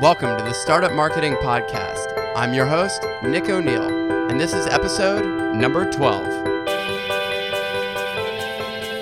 Welcome 0.00 0.38
to 0.38 0.44
the 0.44 0.52
Startup 0.52 0.92
Marketing 0.92 1.34
Podcast. 1.34 2.32
I'm 2.36 2.54
your 2.54 2.66
host, 2.66 3.02
Nick 3.24 3.48
O'Neill, 3.48 4.28
and 4.30 4.38
this 4.38 4.54
is 4.54 4.68
episode 4.68 5.56
number 5.56 5.90
12. 5.90 6.24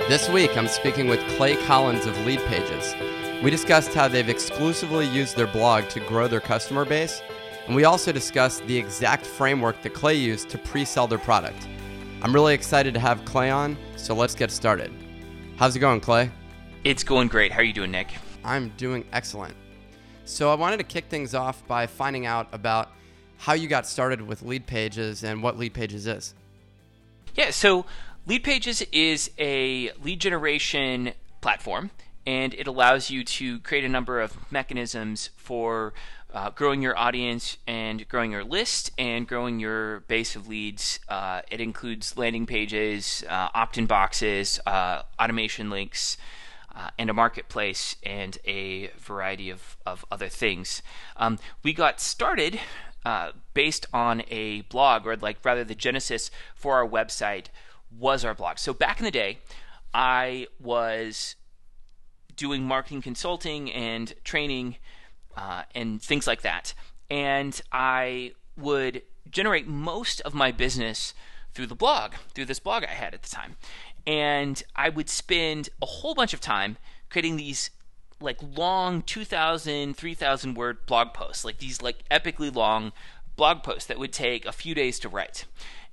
This 0.08 0.30
week, 0.30 0.56
I'm 0.56 0.66
speaking 0.66 1.06
with 1.06 1.20
Clay 1.36 1.62
Collins 1.66 2.06
of 2.06 2.16
Lead 2.24 2.40
Pages. 2.46 2.94
We 3.44 3.50
discussed 3.50 3.92
how 3.92 4.08
they've 4.08 4.26
exclusively 4.30 5.06
used 5.06 5.36
their 5.36 5.46
blog 5.46 5.86
to 5.90 6.00
grow 6.00 6.28
their 6.28 6.40
customer 6.40 6.86
base, 6.86 7.20
and 7.66 7.76
we 7.76 7.84
also 7.84 8.10
discussed 8.10 8.66
the 8.66 8.78
exact 8.78 9.26
framework 9.26 9.82
that 9.82 9.92
Clay 9.92 10.14
used 10.14 10.48
to 10.48 10.56
pre 10.56 10.86
sell 10.86 11.06
their 11.06 11.18
product. 11.18 11.68
I'm 12.22 12.32
really 12.32 12.54
excited 12.54 12.94
to 12.94 13.00
have 13.00 13.22
Clay 13.26 13.50
on, 13.50 13.76
so 13.96 14.14
let's 14.14 14.34
get 14.34 14.50
started. 14.50 14.94
How's 15.56 15.76
it 15.76 15.80
going, 15.80 16.00
Clay? 16.00 16.30
It's 16.84 17.04
going 17.04 17.28
great. 17.28 17.52
How 17.52 17.58
are 17.58 17.64
you 17.64 17.74
doing, 17.74 17.90
Nick? 17.90 18.14
I'm 18.42 18.70
doing 18.78 19.04
excellent. 19.12 19.54
So 20.26 20.50
I 20.50 20.56
wanted 20.56 20.78
to 20.78 20.84
kick 20.84 21.04
things 21.04 21.34
off 21.34 21.64
by 21.68 21.86
finding 21.86 22.26
out 22.26 22.48
about 22.52 22.90
how 23.38 23.52
you 23.52 23.68
got 23.68 23.86
started 23.86 24.20
with 24.20 24.42
Lead 24.42 24.66
Pages 24.66 25.22
and 25.22 25.40
what 25.40 25.56
Lead 25.56 25.72
Pages 25.72 26.08
is. 26.08 26.34
Yeah, 27.36 27.50
so 27.50 27.86
Lead 28.26 28.42
Pages 28.42 28.82
is 28.90 29.30
a 29.38 29.92
lead 30.02 30.20
generation 30.20 31.12
platform, 31.40 31.90
and 32.26 32.54
it 32.54 32.66
allows 32.66 33.08
you 33.08 33.22
to 33.22 33.60
create 33.60 33.84
a 33.84 33.88
number 33.88 34.20
of 34.20 34.36
mechanisms 34.50 35.30
for 35.36 35.94
uh, 36.34 36.50
growing 36.50 36.82
your 36.82 36.98
audience 36.98 37.56
and 37.68 38.08
growing 38.08 38.32
your 38.32 38.42
list 38.42 38.90
and 38.98 39.28
growing 39.28 39.60
your 39.60 40.00
base 40.00 40.34
of 40.34 40.48
leads. 40.48 40.98
Uh, 41.08 41.42
it 41.52 41.60
includes 41.60 42.18
landing 42.18 42.46
pages, 42.46 43.22
uh, 43.28 43.48
opt 43.54 43.78
in 43.78 43.86
boxes, 43.86 44.58
uh, 44.66 45.02
automation 45.20 45.70
links 45.70 46.16
uh, 46.76 46.90
and 46.98 47.08
a 47.08 47.14
marketplace 47.14 47.96
and 48.02 48.38
a 48.44 48.88
variety 48.98 49.50
of, 49.50 49.76
of 49.86 50.04
other 50.10 50.28
things. 50.28 50.82
Um, 51.16 51.38
we 51.62 51.72
got 51.72 52.00
started 52.00 52.60
uh, 53.04 53.32
based 53.54 53.86
on 53.92 54.22
a 54.28 54.62
blog, 54.62 55.06
or 55.06 55.16
like 55.16 55.38
rather 55.44 55.64
the 55.64 55.74
genesis 55.74 56.30
for 56.54 56.74
our 56.74 56.86
website 56.86 57.46
was 57.96 58.24
our 58.24 58.34
blog. 58.34 58.58
So 58.58 58.74
back 58.74 58.98
in 58.98 59.04
the 59.04 59.10
day, 59.10 59.38
I 59.94 60.48
was 60.60 61.36
doing 62.34 62.64
marketing 62.64 63.00
consulting 63.00 63.72
and 63.72 64.12
training 64.22 64.76
uh, 65.36 65.62
and 65.74 66.02
things 66.02 66.26
like 66.26 66.42
that. 66.42 66.74
And 67.08 67.58
I 67.72 68.32
would 68.58 69.02
generate 69.30 69.66
most 69.66 70.20
of 70.22 70.34
my 70.34 70.52
business 70.52 71.14
through 71.54 71.68
the 71.68 71.74
blog, 71.74 72.12
through 72.34 72.44
this 72.44 72.58
blog 72.58 72.84
I 72.84 72.88
had 72.88 73.14
at 73.14 73.22
the 73.22 73.30
time 73.30 73.56
and 74.06 74.62
I 74.74 74.88
would 74.88 75.08
spend 75.08 75.68
a 75.82 75.86
whole 75.86 76.14
bunch 76.14 76.32
of 76.32 76.40
time 76.40 76.76
creating 77.10 77.36
these 77.36 77.70
like 78.20 78.38
long 78.56 79.02
2000 79.02 79.96
3000 79.96 80.54
word 80.54 80.86
blog 80.86 81.12
posts 81.12 81.44
like 81.44 81.58
these 81.58 81.82
like 81.82 82.08
epically 82.10 82.54
long 82.54 82.92
blog 83.36 83.62
posts 83.62 83.86
that 83.86 83.98
would 83.98 84.12
take 84.12 84.46
a 84.46 84.52
few 84.52 84.74
days 84.74 84.98
to 85.00 85.08
write. 85.08 85.44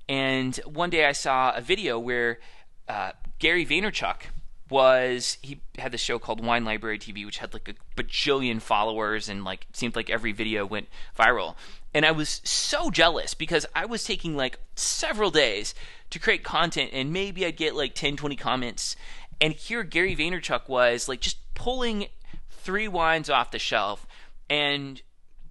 And 0.08 0.56
one 0.66 0.90
day 0.90 1.06
i 1.06 1.12
saw 1.12 1.54
a 1.56 1.62
video 1.62 2.00
where 2.00 2.40
uh, 2.88 3.12
gary 3.40 3.66
vaynerchuk 3.66 4.24
was 4.70 5.38
he 5.42 5.60
had 5.78 5.92
this 5.92 6.02
show 6.02 6.18
called 6.18 6.44
wine 6.44 6.66
library 6.66 6.98
tv 6.98 7.26
which 7.26 7.38
had 7.38 7.54
like 7.54 7.70
a 7.70 8.02
bajillion 8.02 8.62
followers 8.62 9.30
and 9.30 9.44
like 9.44 9.68
seemed 9.74 9.96
like 9.96 10.10
every 10.10 10.32
video 10.32 10.66
went 10.66 10.88
viral. 11.18 11.56
And 11.94 12.06
i 12.06 12.12
was 12.12 12.42
so 12.44 12.90
jealous 12.90 13.34
because 13.34 13.66
i 13.76 13.86
was 13.86 14.04
taking 14.04 14.36
like 14.36 14.60
several 14.76 15.32
days 15.32 15.76
to 16.14 16.20
create 16.20 16.44
content 16.44 16.92
and 16.94 17.12
maybe 17.12 17.44
I'd 17.44 17.58
get 17.58 17.76
like 17.76 17.96
10, 17.96 18.18
20 18.18 18.36
comments. 18.36 18.96
And 19.42 19.52
here 19.52 19.82
Gary 19.82 20.16
Vaynerchuk 20.16 20.70
was 20.70 21.10
like 21.10 21.22
just 21.22 21.38
pulling 21.56 22.06
three 22.52 22.88
wines 22.88 23.32
off 23.32 23.50
the 23.50 23.58
shelf 23.58 24.06
and 24.48 25.02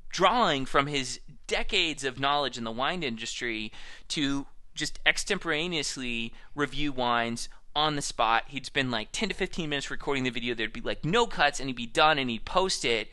drawing 0.09 0.65
from 0.65 0.87
his 0.87 1.19
decades 1.49 2.05
of 2.05 2.21
knowledge 2.21 2.56
in 2.56 2.62
the 2.62 2.71
wine 2.71 3.03
industry 3.03 3.73
to 4.06 4.47
just 4.73 5.00
extemporaneously 5.05 6.33
review 6.55 6.93
wines 6.93 7.49
on 7.75 7.97
the 7.97 8.03
spot. 8.03 8.44
He'd 8.47 8.65
spend 8.65 8.93
like 8.93 9.09
10 9.11 9.31
to 9.31 9.34
15 9.34 9.69
minutes 9.69 9.91
recording 9.91 10.23
the 10.23 10.31
video. 10.31 10.55
There'd 10.55 10.73
be 10.73 10.81
like 10.81 11.05
no 11.05 11.27
cuts 11.27 11.59
and 11.59 11.69
he'd 11.69 11.75
be 11.75 11.87
done 11.87 12.21
and 12.21 12.31
he'd 12.31 12.44
post 12.44 12.84
it 12.84 13.09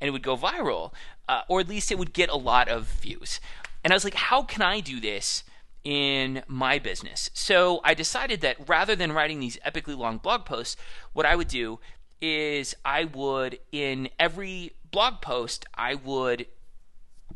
and 0.00 0.08
it 0.08 0.10
would 0.10 0.22
go 0.22 0.38
viral. 0.38 0.92
Uh, 1.28 1.42
or 1.48 1.60
at 1.60 1.68
least 1.68 1.92
it 1.92 1.98
would 1.98 2.14
get 2.14 2.30
a 2.30 2.36
lot 2.36 2.66
of 2.68 2.86
views. 2.86 3.40
And 3.84 3.92
I 3.92 3.96
was 3.96 4.04
like, 4.04 4.14
how 4.14 4.42
can 4.42 4.62
I 4.62 4.80
do 4.80 5.00
this 5.00 5.44
in 5.84 6.42
my 6.48 6.78
business. 6.78 7.30
So 7.34 7.80
I 7.84 7.94
decided 7.94 8.40
that 8.40 8.56
rather 8.68 8.96
than 8.96 9.12
writing 9.12 9.38
these 9.38 9.58
epically 9.58 9.96
long 9.96 10.18
blog 10.18 10.46
posts, 10.46 10.76
what 11.12 11.26
I 11.26 11.36
would 11.36 11.48
do 11.48 11.78
is 12.20 12.74
I 12.84 13.04
would, 13.04 13.58
in 13.70 14.08
every 14.18 14.72
blog 14.90 15.20
post, 15.20 15.66
I 15.74 15.94
would 15.94 16.46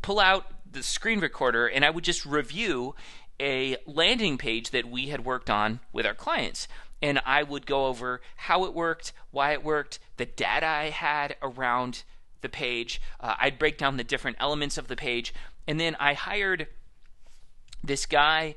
pull 0.01 0.19
out 0.19 0.45
the 0.71 0.83
screen 0.83 1.19
recorder 1.19 1.67
and 1.67 1.85
I 1.85 1.89
would 1.89 2.03
just 2.03 2.25
review 2.25 2.95
a 3.39 3.77
landing 3.85 4.37
page 4.37 4.71
that 4.71 4.89
we 4.89 5.07
had 5.07 5.23
worked 5.23 5.49
on 5.49 5.79
with 5.93 6.05
our 6.05 6.13
clients. 6.13 6.67
And 7.01 7.21
I 7.25 7.43
would 7.43 7.65
go 7.65 7.85
over 7.85 8.19
how 8.35 8.65
it 8.65 8.73
worked, 8.73 9.13
why 9.31 9.53
it 9.53 9.63
worked, 9.63 9.99
the 10.17 10.25
data 10.25 10.67
I 10.67 10.89
had 10.89 11.35
around 11.41 12.03
the 12.41 12.49
page. 12.49 13.01
Uh, 13.19 13.35
I'd 13.39 13.59
break 13.59 13.77
down 13.77 13.97
the 13.97 14.03
different 14.03 14.37
elements 14.39 14.77
of 14.77 14.87
the 14.87 14.95
page. 14.95 15.33
And 15.67 15.79
then 15.79 15.95
I 15.99 16.13
hired 16.13 16.67
this 17.83 18.05
guy 18.05 18.55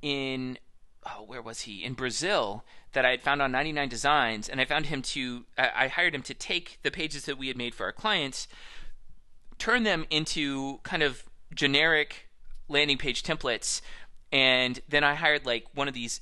in 0.00 0.58
oh, 1.04 1.24
where 1.26 1.42
was 1.42 1.62
he 1.62 1.82
in 1.82 1.94
Brazil 1.94 2.64
that 2.92 3.04
I 3.04 3.10
had 3.10 3.22
found 3.22 3.40
on 3.42 3.52
99 3.52 3.88
Designs, 3.88 4.48
and 4.48 4.60
I 4.60 4.64
found 4.64 4.86
him 4.86 5.02
to 5.02 5.44
I 5.56 5.88
hired 5.88 6.14
him 6.14 6.22
to 6.22 6.34
take 6.34 6.78
the 6.82 6.90
pages 6.90 7.24
that 7.24 7.38
we 7.38 7.48
had 7.48 7.56
made 7.56 7.74
for 7.74 7.84
our 7.84 7.92
clients, 7.92 8.48
turn 9.58 9.82
them 9.82 10.06
into 10.10 10.78
kind 10.82 11.02
of 11.02 11.24
generic 11.54 12.28
landing 12.68 12.98
page 12.98 13.22
templates, 13.22 13.80
and 14.30 14.80
then 14.88 15.04
I 15.04 15.14
hired 15.14 15.46
like 15.46 15.66
one 15.74 15.88
of 15.88 15.94
these 15.94 16.20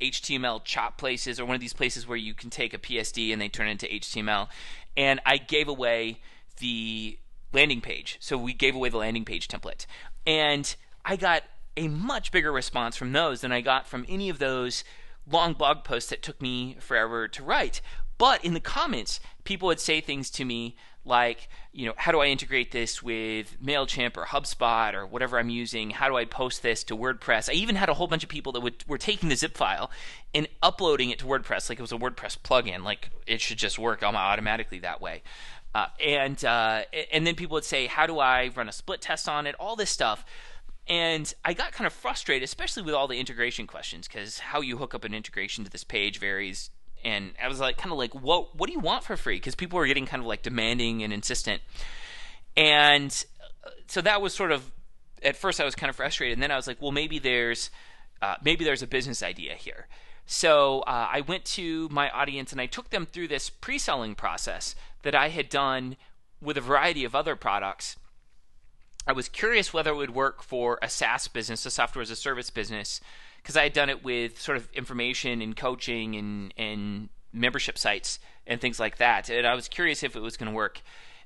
HTML 0.00 0.62
chop 0.64 0.98
places 0.98 1.38
or 1.38 1.44
one 1.44 1.54
of 1.54 1.60
these 1.60 1.72
places 1.72 2.06
where 2.06 2.18
you 2.18 2.34
can 2.34 2.50
take 2.50 2.74
a 2.74 2.78
PSD 2.78 3.32
and 3.32 3.40
they 3.40 3.48
turn 3.48 3.68
it 3.68 3.72
into 3.72 3.86
HTML, 3.86 4.48
and 4.96 5.20
I 5.26 5.36
gave 5.36 5.68
away 5.68 6.20
the 6.58 7.18
landing 7.52 7.80
page. 7.80 8.16
So 8.20 8.36
we 8.36 8.52
gave 8.52 8.74
away 8.74 8.88
the 8.88 8.98
landing 8.98 9.24
page 9.24 9.48
template, 9.48 9.86
and 10.26 10.74
I 11.04 11.16
got 11.16 11.42
a 11.76 11.88
much 11.88 12.30
bigger 12.30 12.52
response 12.52 12.96
from 12.96 13.12
those 13.12 13.40
than 13.40 13.52
I 13.52 13.60
got 13.60 13.86
from 13.86 14.04
any 14.08 14.28
of 14.28 14.38
those 14.38 14.84
long 15.30 15.54
blog 15.54 15.84
posts 15.84 16.10
that 16.10 16.22
took 16.22 16.40
me 16.40 16.76
forever 16.80 17.28
to 17.28 17.42
write. 17.42 17.80
But 18.18 18.44
in 18.44 18.54
the 18.54 18.60
comments, 18.60 19.20
people 19.44 19.66
would 19.66 19.80
say 19.80 20.00
things 20.00 20.30
to 20.30 20.44
me 20.44 20.76
like, 21.06 21.48
you 21.72 21.84
know, 21.86 21.92
how 21.96 22.12
do 22.12 22.20
I 22.20 22.26
integrate 22.26 22.72
this 22.72 23.02
with 23.02 23.62
MailChimp 23.62 24.16
or 24.16 24.24
HubSpot 24.24 24.94
or 24.94 25.06
whatever 25.06 25.38
I'm 25.38 25.50
using? 25.50 25.90
How 25.90 26.08
do 26.08 26.16
I 26.16 26.24
post 26.24 26.62
this 26.62 26.82
to 26.84 26.96
WordPress? 26.96 27.50
I 27.50 27.52
even 27.54 27.76
had 27.76 27.88
a 27.88 27.94
whole 27.94 28.06
bunch 28.06 28.22
of 28.22 28.30
people 28.30 28.52
that 28.52 28.60
would, 28.60 28.84
were 28.88 28.96
taking 28.96 29.28
the 29.28 29.36
zip 29.36 29.56
file 29.56 29.90
and 30.34 30.48
uploading 30.62 31.10
it 31.10 31.18
to 31.18 31.26
WordPress 31.26 31.68
like 31.68 31.78
it 31.78 31.82
was 31.82 31.92
a 31.92 31.98
WordPress 31.98 32.38
plugin, 32.38 32.84
like 32.84 33.10
it 33.26 33.40
should 33.40 33.58
just 33.58 33.78
work 33.78 34.02
automatically 34.02 34.78
that 34.78 35.00
way. 35.02 35.22
Uh, 35.74 35.88
and 36.02 36.44
uh, 36.44 36.82
and 37.12 37.26
then 37.26 37.34
people 37.34 37.54
would 37.54 37.64
say, 37.64 37.88
how 37.88 38.06
do 38.06 38.20
I 38.20 38.50
run 38.54 38.68
a 38.68 38.72
split 38.72 39.00
test 39.00 39.28
on 39.28 39.46
it? 39.46 39.56
All 39.56 39.74
this 39.74 39.90
stuff. 39.90 40.24
And 40.86 41.32
I 41.44 41.54
got 41.54 41.72
kind 41.72 41.86
of 41.86 41.92
frustrated, 41.92 42.44
especially 42.44 42.82
with 42.82 42.94
all 42.94 43.08
the 43.08 43.18
integration 43.18 43.66
questions, 43.66 44.06
because 44.06 44.38
how 44.38 44.60
you 44.60 44.76
hook 44.76 44.94
up 44.94 45.04
an 45.04 45.14
integration 45.14 45.64
to 45.64 45.70
this 45.70 45.84
page 45.84 46.18
varies. 46.18 46.70
And 47.02 47.32
I 47.42 47.48
was 47.48 47.60
like, 47.60 47.78
kind 47.78 47.92
of 47.92 47.98
like, 47.98 48.14
what 48.14 48.54
what 48.56 48.66
do 48.66 48.72
you 48.72 48.80
want 48.80 49.04
for 49.04 49.16
free? 49.16 49.36
Because 49.36 49.54
people 49.54 49.78
were 49.78 49.86
getting 49.86 50.06
kind 50.06 50.22
of 50.22 50.26
like 50.26 50.42
demanding 50.42 51.02
and 51.02 51.12
insistent. 51.12 51.62
And 52.56 53.24
uh, 53.64 53.70
so 53.86 54.00
that 54.02 54.20
was 54.20 54.34
sort 54.34 54.52
of 54.52 54.70
at 55.22 55.36
first 55.36 55.60
I 55.60 55.64
was 55.64 55.74
kind 55.74 55.90
of 55.90 55.96
frustrated, 55.96 56.36
and 56.36 56.42
then 56.42 56.50
I 56.50 56.56
was 56.56 56.66
like, 56.66 56.80
well, 56.80 56.92
maybe 56.92 57.18
there's 57.18 57.70
uh, 58.20 58.36
maybe 58.42 58.64
there's 58.64 58.82
a 58.82 58.86
business 58.86 59.22
idea 59.22 59.54
here. 59.54 59.86
So 60.26 60.80
uh, 60.80 61.08
I 61.12 61.20
went 61.20 61.44
to 61.46 61.88
my 61.90 62.08
audience 62.10 62.52
and 62.52 62.60
I 62.60 62.66
took 62.66 62.90
them 62.90 63.04
through 63.04 63.28
this 63.28 63.50
pre-selling 63.50 64.14
process 64.14 64.74
that 65.02 65.14
I 65.14 65.28
had 65.28 65.50
done 65.50 65.96
with 66.40 66.56
a 66.56 66.62
variety 66.62 67.04
of 67.04 67.14
other 67.14 67.36
products 67.36 67.96
I 69.06 69.12
was 69.12 69.28
curious 69.28 69.72
whether 69.72 69.90
it 69.90 69.96
would 69.96 70.14
work 70.14 70.42
for 70.42 70.78
a 70.82 70.88
SaaS 70.88 71.28
business, 71.28 71.66
a 71.66 71.70
software 71.70 72.02
as 72.02 72.10
a 72.10 72.16
service 72.16 72.50
business, 72.50 73.00
because 73.36 73.56
I 73.56 73.64
had 73.64 73.72
done 73.72 73.90
it 73.90 74.02
with 74.02 74.40
sort 74.40 74.56
of 74.56 74.68
information 74.72 75.42
and 75.42 75.56
coaching 75.56 76.16
and 76.16 76.54
and 76.56 77.08
membership 77.32 77.76
sites 77.76 78.18
and 78.46 78.60
things 78.60 78.78
like 78.78 78.98
that. 78.98 79.28
And 79.28 79.46
I 79.46 79.54
was 79.54 79.68
curious 79.68 80.02
if 80.02 80.16
it 80.16 80.20
was 80.20 80.36
going 80.36 80.50
to 80.50 80.54
work 80.54 80.80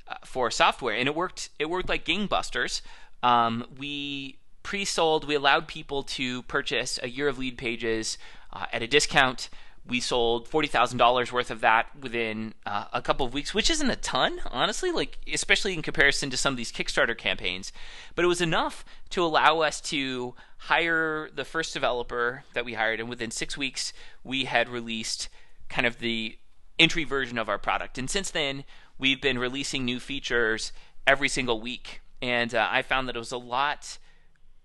uh, 0.08 0.14
for 0.24 0.50
software, 0.50 0.96
and 0.96 1.06
it 1.08 1.14
worked. 1.14 1.50
It 1.58 1.70
worked 1.70 1.88
like 1.88 2.04
gangbusters. 2.04 2.80
Um, 3.22 3.66
we 3.78 4.38
pre-sold. 4.62 5.26
We 5.26 5.34
allowed 5.34 5.68
people 5.68 6.02
to 6.02 6.42
purchase 6.42 6.98
a 7.02 7.08
year 7.08 7.28
of 7.28 7.38
lead 7.38 7.58
pages 7.58 8.18
uh, 8.52 8.66
at 8.72 8.82
a 8.82 8.86
discount 8.86 9.48
we 9.88 10.00
sold 10.00 10.46
forty 10.48 10.68
thousand 10.68 10.98
dollars 10.98 11.32
worth 11.32 11.50
of 11.50 11.60
that 11.62 11.86
within 12.00 12.54
uh, 12.66 12.84
a 12.92 13.00
couple 13.00 13.24
of 13.26 13.32
weeks, 13.32 13.54
which 13.54 13.70
isn't 13.70 13.90
a 13.90 13.96
ton, 13.96 14.40
honestly. 14.50 14.92
Like 14.92 15.18
especially 15.32 15.74
in 15.74 15.82
comparison 15.82 16.30
to 16.30 16.36
some 16.36 16.52
of 16.52 16.56
these 16.56 16.70
Kickstarter 16.70 17.16
campaigns, 17.16 17.72
but 18.14 18.24
it 18.24 18.28
was 18.28 18.40
enough 18.40 18.84
to 19.10 19.24
allow 19.24 19.60
us 19.60 19.80
to 19.80 20.34
hire 20.58 21.30
the 21.34 21.44
first 21.44 21.72
developer 21.72 22.44
that 22.52 22.64
we 22.64 22.74
hired, 22.74 23.00
and 23.00 23.08
within 23.08 23.30
six 23.30 23.56
weeks 23.56 23.92
we 24.22 24.44
had 24.44 24.68
released 24.68 25.28
kind 25.68 25.86
of 25.86 25.98
the 25.98 26.38
entry 26.78 27.04
version 27.04 27.38
of 27.38 27.48
our 27.48 27.58
product. 27.58 27.98
And 27.98 28.10
since 28.10 28.30
then, 28.30 28.64
we've 28.98 29.20
been 29.20 29.38
releasing 29.38 29.84
new 29.84 30.00
features 30.00 30.72
every 31.06 31.28
single 31.28 31.60
week, 31.60 32.02
and 32.20 32.54
uh, 32.54 32.68
I 32.70 32.82
found 32.82 33.08
that 33.08 33.16
it 33.16 33.20
was 33.20 33.32
a 33.32 33.38
lot. 33.38 33.98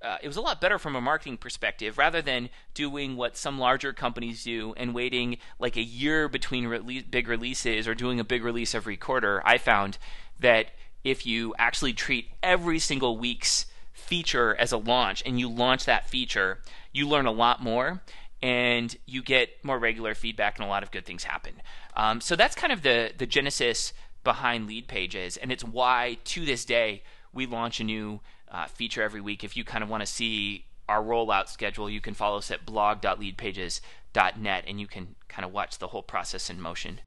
Uh, 0.04 0.18
it 0.22 0.28
was 0.28 0.36
a 0.36 0.42
lot 0.42 0.60
better 0.60 0.78
from 0.78 0.96
a 0.96 1.02
marketing 1.02 1.38
perspective 1.38 1.98
rather 1.98 2.22
than 2.22 2.50
doing 2.74 3.16
what 3.16 3.38
some 3.38 3.58
larger 3.58 3.94
companies 3.94 4.44
do 4.44 4.74
and 4.76 4.94
waiting 4.94 5.38
like 5.60 5.78
a 5.78 5.82
year 5.82 6.28
between 6.28 6.66
rele- 6.66 7.10
big 7.10 7.28
releases 7.30 7.88
or 7.88 7.96
doing 7.96 8.20
a 8.20 8.24
big 8.24 8.44
release 8.44 8.76
every 8.76 8.98
quarter. 8.98 9.42
I 9.46 9.58
found 9.58 9.98
that 10.40 10.72
if 11.06 11.26
you 11.26 11.56
actually 11.58 11.94
treat 11.94 12.30
every 12.42 12.80
single 12.80 13.18
week's 13.18 13.66
feature 13.94 14.56
as 14.56 14.74
a 14.74 14.78
launch 14.78 15.24
and 15.26 15.40
you 15.40 15.50
launch 15.50 15.86
that 15.86 16.10
feature, 16.10 16.60
you 16.92 17.08
learn 17.08 17.26
a 17.26 17.32
lot 17.32 17.64
more 17.64 18.02
and 18.42 18.98
you 19.06 19.24
get 19.24 19.64
more 19.64 19.80
regular 19.80 20.14
feedback 20.14 20.58
and 20.58 20.66
a 20.66 20.70
lot 20.70 20.84
of 20.84 20.92
good 20.92 21.06
things 21.06 21.24
happen. 21.24 21.54
Um, 21.96 22.20
so 22.20 22.36
that's 22.36 22.56
kind 22.56 22.74
of 22.74 22.82
the 22.82 23.12
the 23.18 23.26
genesis 23.26 23.94
behind 24.24 24.68
lead 24.68 24.88
pages, 24.88 25.38
and 25.38 25.52
it's 25.52 25.64
why 25.64 26.18
to 26.26 26.46
this 26.46 26.66
day 26.66 27.04
we 27.34 27.46
launch 27.46 27.80
a 27.80 27.84
new 27.84 28.20
uh, 28.54 28.68
feature 28.68 29.02
every 29.02 29.20
week. 29.20 29.44
If 29.44 29.58
you 29.58 29.64
kind 29.64 29.84
of 29.84 29.90
want 29.90 30.02
to 30.02 30.08
see 30.08 30.66
our 30.88 31.04
rollout 31.04 31.50
schedule, 31.50 31.90
you 31.90 32.00
can 32.00 32.14
follow 32.14 32.38
us 32.38 32.52
at 32.52 32.66
blog.leadpages.net, 32.66 34.64
and 34.68 34.80
you 34.80 34.88
can 34.88 35.16
kind 35.28 35.46
of 35.46 35.52
watch 35.52 35.80
the 35.80 35.88
whole 35.88 36.04
process 36.04 36.50
in 36.50 36.62
motion. 36.62 37.02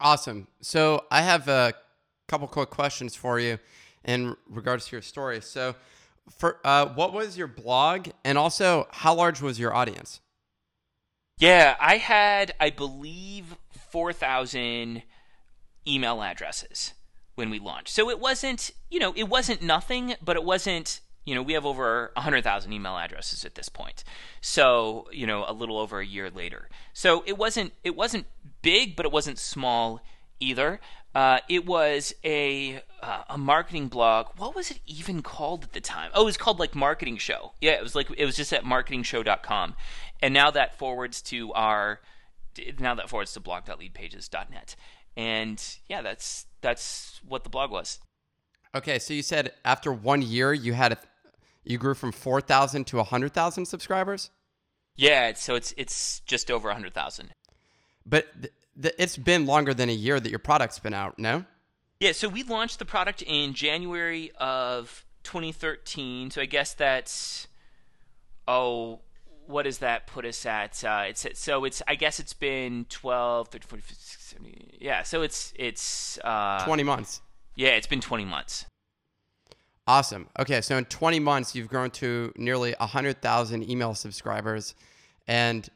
Awesome. 0.00 0.48
So 0.60 1.04
I 1.10 1.22
have 1.22 1.48
a 1.48 1.72
couple 2.28 2.48
quick 2.48 2.70
questions 2.70 3.14
for 3.14 3.38
you 3.38 3.58
in 4.04 4.36
regards 4.48 4.86
to 4.86 4.96
your 4.96 5.02
story. 5.02 5.40
So, 5.40 5.74
for 6.28 6.58
uh, 6.64 6.86
what 6.88 7.12
was 7.12 7.38
your 7.38 7.46
blog, 7.46 8.08
and 8.24 8.36
also 8.36 8.88
how 8.90 9.14
large 9.14 9.40
was 9.40 9.60
your 9.60 9.72
audience? 9.72 10.20
Yeah, 11.38 11.76
I 11.78 11.98
had, 11.98 12.52
I 12.58 12.70
believe, 12.70 13.56
4,000 13.90 15.02
email 15.86 16.22
addresses 16.22 16.94
when 17.36 17.50
we 17.50 17.58
launched. 17.58 17.90
So 17.90 18.10
it 18.10 18.18
wasn't, 18.18 18.70
you 18.90 18.98
know, 18.98 19.12
it 19.14 19.28
wasn't 19.28 19.62
nothing, 19.62 20.14
but 20.22 20.36
it 20.36 20.44
wasn't, 20.44 21.00
you 21.24 21.34
know, 21.34 21.42
we 21.42 21.52
have 21.52 21.66
over 21.66 22.10
100,000 22.14 22.72
email 22.72 22.96
addresses 22.96 23.44
at 23.44 23.54
this 23.54 23.68
point. 23.68 24.02
So, 24.40 25.08
you 25.12 25.26
know, 25.26 25.44
a 25.46 25.52
little 25.52 25.78
over 25.78 26.00
a 26.00 26.06
year 26.06 26.30
later. 26.30 26.68
So 26.92 27.22
it 27.26 27.38
wasn't 27.38 27.72
it 27.84 27.94
wasn't 27.94 28.26
big, 28.62 28.96
but 28.96 29.06
it 29.06 29.12
wasn't 29.12 29.38
small 29.38 30.00
either. 30.40 30.80
Uh, 31.14 31.38
it 31.48 31.64
was 31.64 32.14
a 32.24 32.82
uh, 33.02 33.22
a 33.30 33.38
marketing 33.38 33.88
blog. 33.88 34.26
What 34.36 34.54
was 34.54 34.70
it 34.70 34.80
even 34.86 35.22
called 35.22 35.64
at 35.64 35.72
the 35.72 35.80
time? 35.80 36.10
Oh, 36.14 36.22
it 36.22 36.26
was 36.26 36.36
called 36.36 36.58
like 36.58 36.74
Marketing 36.74 37.16
Show. 37.16 37.52
Yeah, 37.60 37.72
it 37.72 37.82
was 37.82 37.94
like 37.94 38.08
it 38.16 38.26
was 38.26 38.36
just 38.36 38.52
at 38.52 38.64
marketingshow.com, 38.64 39.76
and 40.20 40.34
now 40.34 40.50
that 40.50 40.78
forwards 40.78 41.22
to 41.22 41.52
our 41.54 42.00
now 42.78 42.94
that 42.94 43.08
forwards 43.08 43.32
to 43.32 43.40
blog.leadpages.net, 43.40 44.76
and 45.16 45.76
yeah, 45.88 46.02
that's 46.02 46.46
that's 46.60 47.20
what 47.26 47.44
the 47.44 47.50
blog 47.50 47.70
was. 47.70 48.00
Okay, 48.74 48.98
so 48.98 49.14
you 49.14 49.22
said 49.22 49.52
after 49.64 49.92
one 49.92 50.22
year 50.22 50.52
you 50.52 50.74
had 50.74 50.92
a, 50.92 50.98
you 51.64 51.78
grew 51.78 51.94
from 51.94 52.12
four 52.12 52.40
thousand 52.40 52.86
to 52.88 53.02
hundred 53.02 53.32
thousand 53.32 53.66
subscribers. 53.66 54.30
Yeah, 54.96 55.32
so 55.34 55.54
it's 55.54 55.74
it's 55.76 56.20
just 56.20 56.50
over 56.50 56.72
hundred 56.72 56.94
thousand. 56.94 57.30
But 58.04 58.26
th- 58.80 58.94
it's 58.98 59.16
been 59.16 59.46
longer 59.46 59.74
than 59.74 59.88
a 59.88 59.94
year 59.94 60.20
that 60.20 60.30
your 60.30 60.38
product's 60.38 60.78
been 60.78 60.94
out, 60.94 61.18
no? 61.18 61.44
Yeah, 62.00 62.12
so 62.12 62.28
we 62.28 62.42
launched 62.42 62.78
the 62.78 62.84
product 62.84 63.22
in 63.22 63.54
January 63.54 64.30
of 64.38 65.04
2013. 65.22 66.30
So 66.30 66.42
I 66.42 66.46
guess 66.46 66.74
that's 66.74 67.48
oh, 68.46 69.00
what 69.46 69.62
does 69.62 69.78
that 69.78 70.06
put 70.06 70.24
us 70.24 70.44
at? 70.46 70.82
Uh, 70.84 71.04
it's 71.08 71.26
so 71.34 71.64
it's 71.64 71.82
I 71.86 71.94
guess 71.94 72.20
it's 72.20 72.32
been 72.32 72.86
12, 72.88 73.48
13, 73.48 73.66
14, 73.66 73.82
15, 73.82 74.25
16, 74.36 74.78
yeah. 74.80 75.02
So 75.02 75.22
it's 75.22 75.52
it's 75.56 76.18
uh, 76.24 76.64
20 76.64 76.82
months. 76.82 77.20
Yeah, 77.54 77.70
it's 77.70 77.86
been 77.86 78.00
20 78.00 78.24
months. 78.24 78.66
Awesome. 79.86 80.28
Okay, 80.38 80.60
so 80.60 80.76
in 80.76 80.84
20 80.84 81.20
months 81.20 81.54
you've 81.54 81.68
grown 81.68 81.90
to 81.92 82.32
nearly 82.36 82.74
100,000 82.78 83.70
email 83.70 83.94
subscribers, 83.94 84.74
and 85.28 85.68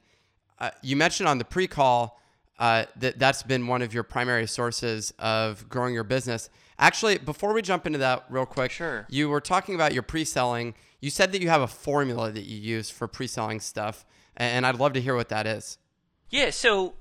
uh, 0.58 0.70
you 0.82 0.96
mentioned 0.96 1.28
on 1.28 1.38
the 1.38 1.44
pre-call 1.44 2.20
uh, 2.58 2.84
that 2.96 3.18
that's 3.18 3.42
been 3.42 3.66
one 3.66 3.82
of 3.82 3.94
your 3.94 4.02
primary 4.02 4.46
sources 4.46 5.14
of 5.18 5.68
growing 5.68 5.94
your 5.94 6.04
business. 6.04 6.50
Actually, 6.78 7.18
before 7.18 7.52
we 7.52 7.62
jump 7.62 7.86
into 7.86 7.98
that 7.98 8.24
real 8.28 8.46
quick, 8.46 8.70
sure. 8.70 9.06
you 9.08 9.28
were 9.28 9.40
talking 9.40 9.74
about 9.74 9.94
your 9.94 10.02
pre-selling. 10.02 10.74
You 11.00 11.10
said 11.10 11.32
that 11.32 11.40
you 11.40 11.48
have 11.48 11.62
a 11.62 11.66
formula 11.66 12.30
that 12.32 12.44
you 12.44 12.58
use 12.58 12.90
for 12.90 13.06
pre-selling 13.06 13.60
stuff, 13.60 14.04
and 14.36 14.66
I'd 14.66 14.76
love 14.76 14.92
to 14.94 15.00
hear 15.00 15.14
what 15.14 15.28
that 15.28 15.46
is. 15.46 15.78
Yeah, 16.30 16.50
so 16.50 16.94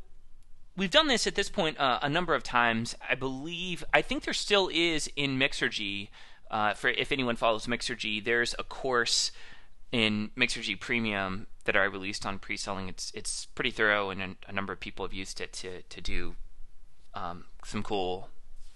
we've 0.79 0.89
done 0.89 1.07
this 1.07 1.27
at 1.27 1.35
this 1.35 1.49
point 1.49 1.79
uh, 1.79 1.99
a 2.01 2.09
number 2.09 2.33
of 2.33 2.41
times. 2.41 2.95
I 3.07 3.13
believe, 3.13 3.83
I 3.93 4.01
think 4.01 4.23
there 4.23 4.33
still 4.33 4.69
is 4.73 5.11
in 5.15 5.37
Mixergy. 5.37 6.07
Uh, 6.49 6.73
for 6.73 6.87
if 6.89 7.11
anyone 7.11 7.35
follows 7.35 7.67
Mixergy, 7.67 8.23
there's 8.23 8.55
a 8.57 8.63
course 8.63 9.31
in 9.91 10.31
Mixergy 10.35 10.79
Premium 10.79 11.45
that 11.65 11.75
I 11.75 11.83
released 11.83 12.25
on 12.25 12.39
pre-selling. 12.39 12.89
It's 12.89 13.11
it's 13.13 13.45
pretty 13.45 13.71
thorough, 13.71 14.09
and 14.09 14.37
a, 14.47 14.51
number 14.51 14.73
of 14.73 14.79
people 14.79 15.05
have 15.05 15.13
used 15.13 15.41
it 15.41 15.53
to 15.53 15.83
to 15.83 16.01
do 16.01 16.35
um, 17.13 17.45
some 17.65 17.83
cool 17.83 18.29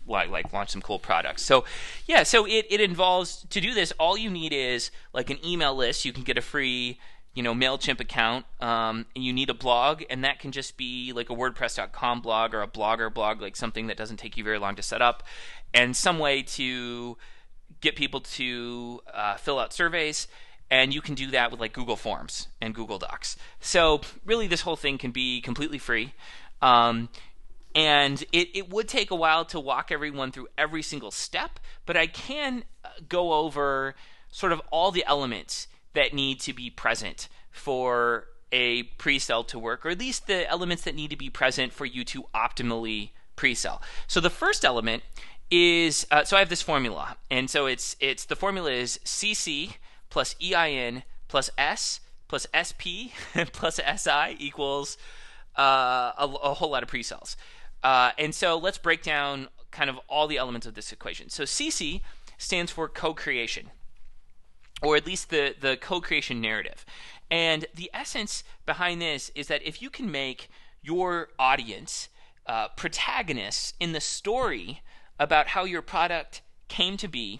like 0.05 0.29
like 0.29 0.53
launch 0.53 0.69
some 0.69 0.81
cool 0.81 0.99
products. 0.99 1.41
So 1.41 1.63
yeah, 2.05 2.23
so 2.23 2.45
it, 2.45 2.67
it 2.69 2.81
involves 2.81 3.45
to 3.49 3.61
do 3.61 3.73
this. 3.73 3.91
All 3.93 4.17
you 4.17 4.29
need 4.29 4.53
is 4.53 4.91
like 5.13 5.29
an 5.29 5.43
email 5.43 5.73
list. 5.73 6.05
You 6.05 6.13
can 6.13 6.23
get 6.23 6.37
a 6.37 6.41
free 6.41 6.99
you 7.33 7.43
know 7.43 7.53
Mailchimp 7.53 7.99
account, 7.99 8.45
um, 8.61 9.05
and 9.15 9.23
you 9.23 9.33
need 9.33 9.49
a 9.49 9.53
blog, 9.53 10.03
and 10.09 10.23
that 10.23 10.39
can 10.39 10.51
just 10.51 10.77
be 10.77 11.13
like 11.13 11.29
a 11.29 11.33
WordPress.com 11.33 12.21
blog 12.21 12.53
or 12.53 12.61
a 12.61 12.67
Blogger 12.67 13.13
blog, 13.13 13.41
like 13.41 13.55
something 13.55 13.87
that 13.87 13.97
doesn't 13.97 14.17
take 14.17 14.37
you 14.37 14.43
very 14.43 14.59
long 14.59 14.75
to 14.75 14.83
set 14.83 15.01
up, 15.01 15.23
and 15.73 15.95
some 15.95 16.19
way 16.19 16.41
to 16.43 17.17
get 17.81 17.95
people 17.95 18.21
to 18.21 19.01
uh, 19.13 19.35
fill 19.35 19.59
out 19.59 19.73
surveys 19.73 20.27
and 20.73 20.91
you 20.91 21.01
can 21.01 21.13
do 21.13 21.29
that 21.29 21.51
with 21.51 21.59
like 21.59 21.71
Google 21.71 21.95
Forms 21.95 22.47
and 22.59 22.73
Google 22.73 22.97
Docs. 22.97 23.37
So 23.59 24.01
really, 24.25 24.47
this 24.47 24.61
whole 24.61 24.75
thing 24.75 24.97
can 24.97 25.11
be 25.11 25.39
completely 25.39 25.77
free. 25.77 26.13
Um, 26.63 27.09
and 27.75 28.21
it, 28.31 28.49
it 28.55 28.69
would 28.71 28.87
take 28.87 29.11
a 29.11 29.15
while 29.15 29.45
to 29.45 29.59
walk 29.59 29.91
everyone 29.91 30.31
through 30.31 30.47
every 30.57 30.81
single 30.81 31.11
step, 31.11 31.59
but 31.85 31.95
I 31.95 32.07
can 32.07 32.63
uh, 32.83 32.89
go 33.07 33.33
over 33.33 33.93
sort 34.31 34.51
of 34.51 34.61
all 34.71 34.89
the 34.89 35.03
elements 35.05 35.67
that 35.93 36.13
need 36.13 36.39
to 36.41 36.53
be 36.53 36.69
present 36.69 37.27
for 37.51 38.27
a 38.51 38.83
pre-sell 38.83 39.43
to 39.43 39.57
work, 39.57 39.85
or 39.85 39.89
at 39.89 39.99
least 39.99 40.27
the 40.27 40.49
elements 40.49 40.83
that 40.83 40.95
need 40.95 41.09
to 41.09 41.17
be 41.17 41.29
present 41.29 41.73
for 41.73 41.85
you 41.85 42.03
to 42.03 42.25
optimally 42.35 43.09
pre-sell. 43.35 43.81
So 44.07 44.19
the 44.19 44.29
first 44.29 44.63
element 44.63 45.03
is 45.49 46.07
uh, 46.11 46.23
so 46.23 46.35
I 46.37 46.39
have 46.39 46.49
this 46.49 46.61
formula, 46.61 47.17
and 47.29 47.49
so 47.49 47.65
it's 47.65 47.95
it's 47.99 48.25
the 48.25 48.35
formula 48.35 48.71
is 48.71 48.99
CC 49.03 49.75
plus 50.09 50.35
EIN 50.41 51.03
plus 51.27 51.49
S 51.57 51.99
plus 52.27 52.47
SP 52.53 53.13
plus 53.51 53.79
SI 53.97 54.35
equals 54.39 54.97
uh, 55.57 56.11
a, 56.17 56.25
a, 56.43 56.53
whole 56.55 56.71
lot 56.71 56.81
of 56.81 56.89
pre-sales. 56.89 57.37
Uh, 57.83 58.11
and 58.17 58.33
so 58.33 58.57
let's 58.57 58.77
break 58.77 59.03
down 59.03 59.49
kind 59.69 59.89
of 59.89 59.99
all 60.07 60.27
the 60.27 60.37
elements 60.37 60.65
of 60.65 60.73
this 60.73 60.91
equation. 60.91 61.29
So 61.29 61.43
CC 61.43 62.01
stands 62.37 62.71
for 62.71 62.87
co-creation, 62.87 63.69
or 64.83 64.95
at 64.95 65.07
least 65.07 65.29
the, 65.29 65.55
the 65.59 65.77
co-creation 65.77 66.41
narrative. 66.41 66.85
And 67.31 67.65
the 67.73 67.89
essence 67.93 68.43
behind 68.65 69.01
this 69.01 69.31
is 69.33 69.47
that 69.47 69.63
if 69.63 69.81
you 69.81 69.89
can 69.89 70.11
make 70.11 70.49
your 70.81 71.29
audience 71.39 72.09
uh, 72.45 72.67
protagonists 72.75 73.73
in 73.79 73.93
the 73.93 74.01
story 74.01 74.81
about 75.17 75.47
how 75.47 75.63
your 75.63 75.81
product 75.81 76.41
came 76.67 76.97
to 76.97 77.07
be 77.07 77.39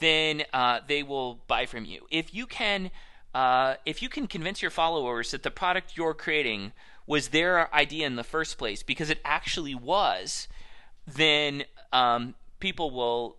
then 0.00 0.42
uh, 0.52 0.80
they 0.86 1.02
will 1.02 1.40
buy 1.46 1.66
from 1.66 1.84
you. 1.84 2.06
If 2.10 2.34
you 2.34 2.46
can, 2.46 2.90
uh, 3.34 3.76
if 3.86 4.02
you 4.02 4.08
can 4.08 4.26
convince 4.26 4.60
your 4.60 4.70
followers 4.70 5.30
that 5.30 5.42
the 5.42 5.50
product 5.50 5.96
you're 5.96 6.14
creating 6.14 6.72
was 7.06 7.28
their 7.28 7.72
idea 7.74 8.06
in 8.06 8.16
the 8.16 8.24
first 8.24 8.58
place 8.58 8.82
because 8.82 9.10
it 9.10 9.20
actually 9.24 9.74
was, 9.74 10.48
then 11.06 11.64
um, 11.92 12.34
people 12.58 12.90
will 12.90 13.36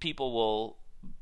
people 0.00 0.32
will 0.32 0.76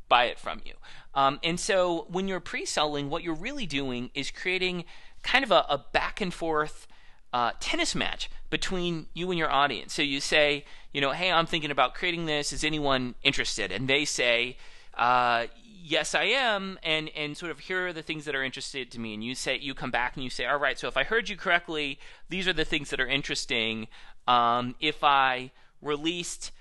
buy 0.09 0.25
it 0.25 0.39
from 0.39 0.61
you. 0.65 0.75
Um, 1.15 1.41
and 1.43 1.59
so 1.59 2.07
when 2.11 2.29
you're 2.29 2.41
pre-selling, 2.41 3.11
what 3.11 3.23
you're 3.23 3.35
really 3.35 3.67
doing 3.67 4.11
is 4.15 4.31
creating 4.31 4.85
kind 5.23 5.45
of 5.45 5.51
a, 5.51 5.65
a 5.69 5.85
back 5.93 6.21
and 6.21 6.33
forth 6.33 6.87
uh, 7.33 7.53
tennis 7.61 7.95
match 7.95 8.31
between 8.51 9.07
you 9.15 9.31
and 9.31 9.39
your 9.39 9.51
audience. 9.51 9.93
So 9.93 10.03
you 10.03 10.21
say, 10.21 10.65
you 10.93 11.01
know, 11.01 11.13
hey, 11.13 11.31
I'm 11.31 11.47
thinking 11.47 11.71
about 11.71 11.95
creating 11.95 12.27
this. 12.27 12.53
Is 12.53 12.65
anyone 12.65 13.15
interested? 13.23 13.73
And 13.73 13.89
they 13.89 14.05
say, 14.05 14.57
uh, 14.95 15.47
yes, 15.83 16.15
I 16.15 16.25
am, 16.25 16.79
and 16.83 17.11
and 17.17 17.37
sort 17.37 17.51
of 17.51 17.61
here 17.61 17.89
are 17.89 17.93
the 17.93 18.03
things 18.03 18.25
that 18.25 18.35
are 18.35 18.43
interested 18.43 18.91
to 18.93 19.01
me. 19.01 19.15
And 19.15 19.23
you 19.23 19.35
say 19.35 19.59
you 19.59 19.75
come 19.75 19.91
back 19.91 20.15
and 20.15 20.25
you 20.25 20.31
say, 20.31 20.47
all 20.47 20.59
right, 20.59 20.79
so 20.79 20.89
if 20.89 20.97
I 20.97 21.05
heard 21.05 21.29
you 21.29 21.37
correctly, 21.37 21.99
these 22.29 22.49
are 22.49 22.53
the 22.53 22.65
things 22.65 22.91
that 22.91 23.01
are 23.01 23.07
interesting. 23.07 23.89
Um, 24.27 24.75
if 24.81 25.05
I 25.05 25.53
released 25.83 26.53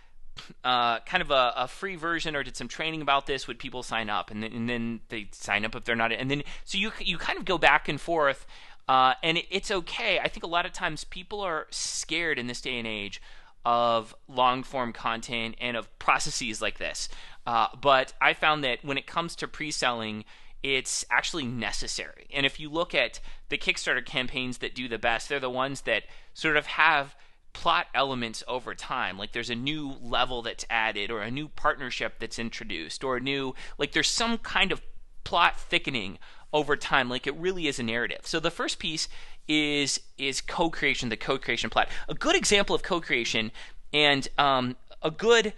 uh, 0.64 1.00
kind 1.02 1.22
of 1.22 1.32
a, 1.32 1.54
a, 1.56 1.68
free 1.68 1.96
version 1.96 2.36
or 2.36 2.44
did 2.44 2.58
some 2.58 2.68
training 2.68 3.02
about 3.02 3.26
this, 3.26 3.48
would 3.48 3.60
people 3.60 3.84
sign 3.84 4.10
up? 4.10 4.32
And 4.32 4.44
then, 4.44 4.52
and 4.54 4.70
then 4.70 5.00
they 5.10 5.28
sign 5.32 5.66
up 5.66 5.76
if 5.76 5.86
they're 5.86 5.96
not. 5.96 6.12
And 6.12 6.30
then 6.30 6.44
so 6.64 6.78
you 6.78 6.92
you 7.00 7.18
kind 7.18 7.40
of 7.40 7.46
go 7.46 7.58
back 7.58 7.88
and 7.88 8.00
forth, 8.00 8.46
uh, 8.88 9.14
and 9.24 9.38
it, 9.38 9.46
it's 9.50 9.72
okay. 9.72 10.20
I 10.20 10.28
think 10.28 10.44
a 10.44 10.48
lot 10.48 10.66
of 10.66 10.74
times 10.74 11.04
people 11.04 11.42
are 11.42 11.68
scared 11.70 12.38
in 12.38 12.48
this 12.48 12.62
day 12.62 12.78
and 12.78 12.88
age 12.88 13.22
of 13.66 14.16
long 14.28 14.64
form 14.64 14.94
content 14.94 15.56
and 15.60 15.76
of 15.76 15.98
processes 16.00 16.62
like 16.62 16.78
this. 16.78 17.10
Uh, 17.48 17.68
but 17.80 18.14
I 18.22 18.34
found 18.34 18.64
that 18.64 18.84
when 18.84 18.98
it 18.98 19.08
comes 19.08 19.36
to 19.38 19.48
pre 19.48 19.72
selling, 19.72 20.26
it's 20.64 21.06
actually 21.12 21.46
necessary. 21.46 22.28
And 22.34 22.46
if 22.46 22.60
you 22.60 22.70
look 22.70 22.96
at 22.96 23.20
the 23.50 23.58
Kickstarter 23.58 24.06
campaigns 24.06 24.60
that 24.60 24.74
do 24.74 24.88
the 24.88 24.98
best, 24.98 25.30
they're 25.30 25.40
the 25.40 25.50
ones 25.50 25.82
that 25.82 26.04
sort 26.34 26.58
of 26.58 26.66
have 26.66 27.16
plot 27.56 27.88
elements 27.96 28.44
over 28.50 28.76
time. 28.76 29.18
Like 29.18 29.32
there's 29.32 29.50
a 29.50 29.56
new 29.56 29.96
level 30.02 30.42
that's 30.42 30.66
added, 30.70 31.10
or 31.10 31.22
a 31.22 31.32
new 31.32 31.48
partnership 31.48 32.20
that's 32.20 32.38
introduced, 32.38 33.02
or 33.02 33.16
a 33.16 33.22
new, 33.22 33.56
like 33.78 33.94
there's 33.94 34.10
some 34.10 34.38
kind 34.38 34.74
of 34.74 34.82
plot 35.24 35.58
thickening 35.58 36.20
over 36.52 36.76
time. 36.76 37.10
Like 37.10 37.26
it 37.26 37.36
really 37.36 37.68
is 37.68 37.80
a 37.80 37.84
narrative. 37.84 38.22
So 38.24 38.42
the 38.42 38.52
first 38.52 38.78
piece 38.78 39.08
is 39.48 40.02
is 40.18 40.42
co-creation, 40.42 41.08
the 41.08 41.18
co-creation 41.18 41.70
plot. 41.70 41.88
A 42.10 42.14
good 42.14 42.36
example 42.36 42.76
of 42.76 42.84
co-creation 42.84 43.54
and 43.94 44.28
um, 44.38 44.76
a 45.02 45.10
good 45.10 45.54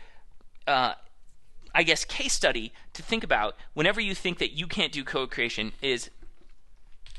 uh, 0.68 0.94
I 1.74 1.84
guess, 1.84 2.06
case 2.06 2.34
study 2.34 2.74
to 2.94 3.02
think 3.02 3.24
about 3.24 3.56
whenever 3.74 4.00
you 4.00 4.14
think 4.14 4.38
that 4.38 4.52
you 4.52 4.68
can't 4.68 4.92
do 4.92 5.04
co 5.04 5.26
creation 5.26 5.72
is 5.82 6.12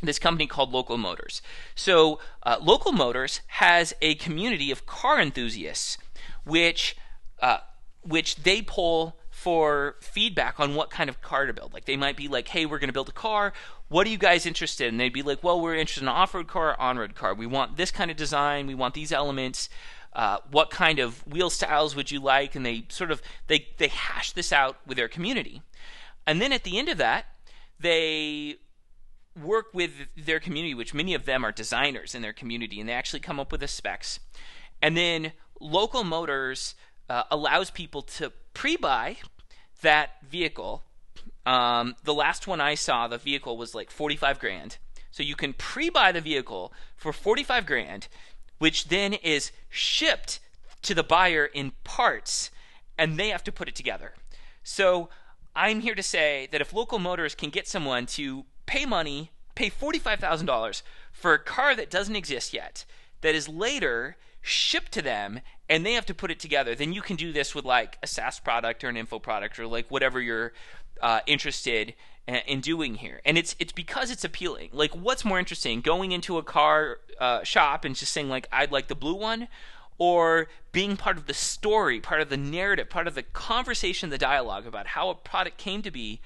this 0.02 0.18
company 0.18 0.46
called 0.46 0.72
Local 0.72 0.96
Motors. 0.96 1.42
So, 1.74 2.20
uh, 2.44 2.58
Local 2.60 2.92
Motors 2.92 3.40
has 3.48 3.94
a 4.00 4.14
community 4.16 4.70
of 4.70 4.86
car 4.86 5.20
enthusiasts, 5.20 5.98
which 6.44 6.96
uh, 7.40 7.58
which 8.02 8.36
they 8.36 8.62
pull 8.62 9.16
for 9.30 9.96
feedback 10.00 10.58
on 10.58 10.74
what 10.74 10.90
kind 10.90 11.08
of 11.08 11.20
car 11.22 11.46
to 11.46 11.52
build. 11.52 11.72
Like 11.72 11.84
they 11.84 11.96
might 11.96 12.16
be 12.16 12.28
like, 12.28 12.48
"Hey, 12.48 12.66
we're 12.66 12.78
going 12.78 12.88
to 12.88 12.94
build 12.94 13.08
a 13.08 13.12
car. 13.12 13.52
What 13.88 14.06
are 14.06 14.10
you 14.10 14.18
guys 14.18 14.46
interested 14.46 14.88
in?" 14.88 14.94
And 14.94 15.00
they'd 15.00 15.12
be 15.12 15.22
like, 15.22 15.42
"Well, 15.44 15.60
we're 15.60 15.76
interested 15.76 16.02
in 16.02 16.08
off-road 16.08 16.48
car, 16.48 16.78
on-road 16.78 17.14
car. 17.14 17.34
We 17.34 17.46
want 17.46 17.76
this 17.76 17.90
kind 17.90 18.10
of 18.10 18.16
design. 18.16 18.66
We 18.66 18.74
want 18.74 18.94
these 18.94 19.12
elements." 19.12 19.68
Uh, 20.14 20.38
what 20.50 20.70
kind 20.70 20.98
of 20.98 21.24
wheel 21.26 21.50
styles 21.50 21.94
would 21.94 22.10
you 22.10 22.18
like 22.18 22.56
and 22.56 22.64
they 22.64 22.84
sort 22.88 23.10
of 23.10 23.20
they 23.46 23.68
they 23.76 23.88
hash 23.88 24.32
this 24.32 24.52
out 24.52 24.78
with 24.86 24.96
their 24.96 25.06
community 25.06 25.62
and 26.26 26.40
then 26.40 26.50
at 26.50 26.64
the 26.64 26.78
end 26.78 26.88
of 26.88 26.96
that 26.96 27.26
they 27.78 28.56
work 29.42 29.66
with 29.72 29.92
their 30.16 30.40
community 30.40 30.74
which 30.74 30.94
many 30.94 31.14
of 31.14 31.24
them 31.24 31.44
are 31.44 31.52
designers 31.52 32.14
in 32.14 32.22
their 32.22 32.32
community 32.32 32.80
and 32.80 32.88
they 32.88 32.92
actually 32.92 33.20
come 33.20 33.40
up 33.40 33.52
with 33.52 33.60
the 33.60 33.68
specs. 33.68 34.20
And 34.80 34.96
then 34.96 35.32
local 35.60 36.04
motors 36.04 36.74
uh, 37.08 37.24
allows 37.30 37.70
people 37.70 38.02
to 38.02 38.32
pre-buy 38.54 39.16
that 39.82 40.22
vehicle. 40.22 40.82
Um, 41.46 41.96
the 42.04 42.14
last 42.14 42.46
one 42.46 42.60
i 42.60 42.74
saw 42.74 43.08
the 43.08 43.18
vehicle 43.18 43.56
was 43.56 43.74
like 43.74 43.90
45 43.90 44.38
grand. 44.38 44.78
So 45.10 45.22
you 45.22 45.34
can 45.34 45.52
pre-buy 45.52 46.12
the 46.12 46.20
vehicle 46.20 46.72
for 46.96 47.12
45 47.12 47.66
grand 47.66 48.08
which 48.58 48.88
then 48.88 49.14
is 49.14 49.52
shipped 49.68 50.40
to 50.82 50.94
the 50.94 51.02
buyer 51.02 51.46
in 51.46 51.72
parts, 51.84 52.50
and 52.96 53.18
they 53.18 53.28
have 53.28 53.44
to 53.44 53.52
put 53.52 53.68
it 53.68 53.74
together. 53.74 54.14
So 54.62 55.08
I'm 55.56 55.80
here 55.80 55.94
to 55.94 56.02
say 56.02 56.48
that 56.52 56.60
if 56.60 56.72
local 56.72 56.98
motors 56.98 57.34
can 57.34 57.50
get 57.50 57.66
someone 57.66 58.06
to 58.06 58.44
pay 58.68 58.86
money, 58.86 59.32
pay 59.56 59.70
$45,000 59.70 60.82
for 61.10 61.34
a 61.34 61.38
car 61.38 61.74
that 61.74 61.90
doesn't 61.90 62.14
exist 62.14 62.52
yet, 62.54 62.84
that 63.22 63.34
is 63.34 63.48
later 63.48 64.16
shipped 64.40 64.92
to 64.92 65.02
them 65.02 65.40
and 65.68 65.84
they 65.84 65.94
have 65.94 66.06
to 66.06 66.14
put 66.14 66.30
it 66.30 66.38
together, 66.38 66.74
then 66.74 66.92
you 66.92 67.02
can 67.02 67.16
do 67.16 67.32
this 67.32 67.54
with 67.54 67.64
like 67.64 67.98
a 68.02 68.06
SaaS 68.06 68.38
product 68.38 68.84
or 68.84 68.88
an 68.88 68.96
info 68.96 69.18
product 69.18 69.58
or 69.58 69.66
like 69.66 69.90
whatever 69.90 70.20
you're 70.20 70.52
uh, 71.02 71.20
interested 71.26 71.94
in 72.46 72.60
doing 72.60 72.96
here. 72.96 73.20
And 73.24 73.38
it's 73.38 73.56
it's 73.58 73.72
because 73.72 74.10
it's 74.10 74.24
appealing. 74.24 74.68
Like, 74.72 74.92
what's 74.94 75.24
more 75.24 75.38
interesting, 75.38 75.80
going 75.80 76.12
into 76.12 76.36
a 76.36 76.42
car 76.42 76.98
uh, 77.18 77.42
shop 77.42 77.84
and 77.84 77.96
just 77.96 78.12
saying 78.12 78.28
like, 78.28 78.46
"I'd 78.52 78.70
like 78.70 78.88
the 78.88 78.94
blue 78.94 79.14
one," 79.14 79.48
or 79.96 80.48
being 80.70 80.96
part 80.96 81.16
of 81.16 81.26
the 81.26 81.34
story, 81.34 82.00
part 82.00 82.20
of 82.20 82.28
the 82.28 82.36
narrative, 82.36 82.90
part 82.90 83.06
of 83.06 83.14
the 83.14 83.22
conversation, 83.22 84.10
the 84.10 84.18
dialogue 84.18 84.66
about 84.66 84.88
how 84.88 85.08
a 85.08 85.14
product 85.14 85.56
came 85.56 85.80
to 85.82 85.90
be, 85.90 86.20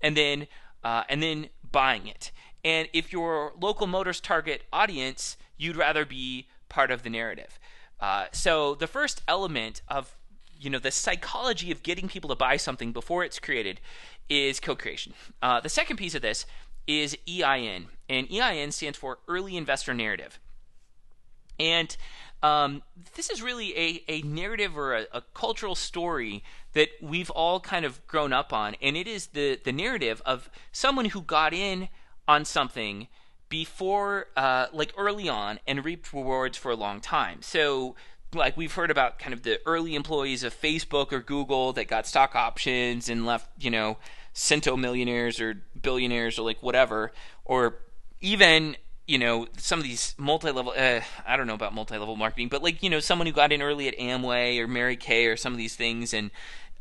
and 0.00 0.16
then 0.16 0.46
uh, 0.84 1.02
and 1.08 1.22
then 1.22 1.48
buying 1.72 2.06
it. 2.06 2.30
And 2.64 2.88
if 2.92 3.12
your 3.12 3.52
local 3.60 3.86
motors 3.86 4.20
target 4.20 4.64
audience, 4.72 5.36
you'd 5.56 5.76
rather 5.76 6.04
be 6.04 6.48
part 6.68 6.90
of 6.90 7.02
the 7.02 7.10
narrative. 7.10 7.58
Uh, 8.00 8.26
so 8.32 8.74
the 8.74 8.86
first 8.86 9.22
element 9.26 9.82
of 9.88 10.14
you 10.60 10.70
know 10.70 10.78
the 10.78 10.90
psychology 10.90 11.70
of 11.70 11.82
getting 11.82 12.08
people 12.08 12.28
to 12.28 12.36
buy 12.36 12.56
something 12.56 12.92
before 12.92 13.24
it's 13.24 13.38
created 13.38 13.80
is 14.28 14.60
co-creation. 14.60 15.14
Uh, 15.40 15.60
the 15.60 15.68
second 15.68 15.96
piece 15.96 16.14
of 16.14 16.22
this 16.22 16.46
is 16.86 17.16
EIN, 17.28 17.86
and 18.08 18.28
EIN 18.30 18.72
stands 18.72 18.98
for 18.98 19.18
Early 19.28 19.56
Investor 19.56 19.94
Narrative. 19.94 20.38
And 21.60 21.96
um, 22.42 22.82
this 23.16 23.30
is 23.30 23.42
really 23.42 23.76
a, 23.76 24.04
a 24.08 24.22
narrative 24.22 24.78
or 24.78 24.94
a, 24.94 25.06
a, 25.12 25.22
cultural 25.34 25.74
story 25.74 26.44
that 26.72 26.88
we've 27.00 27.30
all 27.30 27.58
kind 27.58 27.84
of 27.84 28.06
grown 28.06 28.32
up 28.32 28.52
on, 28.52 28.76
and 28.80 28.96
it 28.96 29.08
is 29.08 29.28
the 29.28 29.58
the 29.64 29.72
narrative 29.72 30.22
of 30.24 30.48
someone 30.70 31.06
who 31.06 31.20
got 31.20 31.52
in 31.52 31.88
on 32.28 32.44
something 32.44 33.08
before, 33.48 34.26
uh, 34.36 34.66
like 34.72 34.92
early 34.96 35.28
on, 35.28 35.58
and 35.66 35.84
reaped 35.84 36.12
rewards 36.12 36.56
for 36.56 36.70
a 36.70 36.76
long 36.76 37.00
time. 37.00 37.42
So 37.42 37.96
like 38.34 38.56
we've 38.56 38.74
heard 38.74 38.90
about 38.90 39.18
kind 39.18 39.32
of 39.32 39.42
the 39.42 39.60
early 39.66 39.94
employees 39.94 40.42
of 40.44 40.54
Facebook 40.54 41.12
or 41.12 41.20
Google 41.20 41.72
that 41.72 41.88
got 41.88 42.06
stock 42.06 42.36
options 42.36 43.08
and 43.08 43.26
left, 43.26 43.48
you 43.58 43.70
know, 43.70 43.96
centimillionaires 44.34 45.40
or 45.40 45.60
billionaires 45.80 46.38
or 46.38 46.42
like 46.42 46.62
whatever, 46.62 47.12
or 47.44 47.76
even 48.20 48.76
you 49.08 49.18
know 49.18 49.48
some 49.56 49.80
of 49.80 49.84
these 49.84 50.14
multi-level 50.18 50.72
uh, 50.76 51.00
i 51.26 51.36
don't 51.36 51.48
know 51.48 51.54
about 51.54 51.74
multi-level 51.74 52.14
marketing 52.14 52.48
but 52.48 52.62
like 52.62 52.82
you 52.82 52.90
know 52.90 53.00
someone 53.00 53.26
who 53.26 53.32
got 53.32 53.50
in 53.50 53.62
early 53.62 53.88
at 53.88 53.98
amway 53.98 54.60
or 54.60 54.68
mary 54.68 54.96
kay 54.96 55.26
or 55.26 55.36
some 55.36 55.52
of 55.52 55.58
these 55.58 55.74
things 55.74 56.14
and 56.14 56.30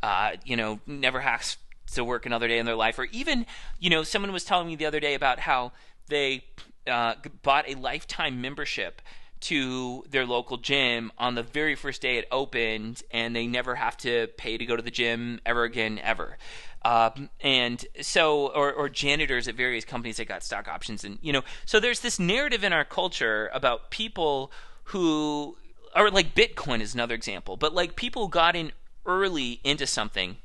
uh, 0.04 0.32
you 0.46 0.56
know 0.56 0.80
never 0.86 1.22
has 1.22 1.58
to 1.94 2.04
work 2.04 2.26
another 2.26 2.48
day 2.48 2.60
in 2.60 2.66
their 2.66 2.76
life. 2.76 3.00
Or 3.00 3.06
even 3.06 3.46
you 3.80 3.90
know 3.90 4.04
someone 4.04 4.32
was 4.32 4.44
telling 4.44 4.68
me 4.68 4.76
the 4.76 4.86
other 4.86 5.00
day 5.00 5.14
about 5.14 5.40
how 5.40 5.72
they 6.08 6.46
uh, 6.86 7.16
bought 7.44 7.68
a 7.68 7.76
lifetime 7.76 8.42
membership 8.42 9.02
to 9.42 10.04
their 10.10 10.26
local 10.26 10.58
gym 10.58 11.12
on 11.18 11.36
the 11.36 11.44
very 11.44 11.76
first 11.76 12.02
day 12.02 12.18
it 12.18 12.28
opened 12.32 13.04
and 13.12 13.36
they 13.36 13.48
never 13.48 13.76
have 13.76 13.98
to 13.98 14.28
pay 14.38 14.58
to 14.58 14.66
go 14.66 14.76
to 14.76 14.82
the 14.82 14.92
gym 14.92 15.40
ever 15.46 15.64
again 15.64 16.00
ever. 16.04 16.38
Um, 16.84 17.30
and 17.42 17.86
so 18.02 18.48
or, 18.48 18.72
or 18.72 18.90
janitors 18.90 19.48
at 19.48 19.56
various 19.56 19.84
companies 19.86 20.18
that 20.18 20.28
got 20.28 20.44
stock 20.44 20.68
options. 20.68 21.04
And 21.04 21.20
you 21.22 21.34
know 21.34 21.44
so 21.66 21.80
there's 21.80 22.00
this 22.00 22.20
narrative 22.20 22.64
in 22.64 22.74
our 22.74 22.86
culture 22.86 23.50
about 23.54 23.92
people 23.92 24.52
who 24.86 25.58
or 25.96 26.12
like 26.12 26.36
bitcoin 26.36 26.82
is 26.82 26.94
another 26.94 27.16
example 27.16 27.58
but 27.58 27.74
like 27.74 27.96
people 27.96 28.28
got 28.28 28.56
in 28.56 28.72
early 29.06 29.60
into 29.64 29.88
something 29.88 30.38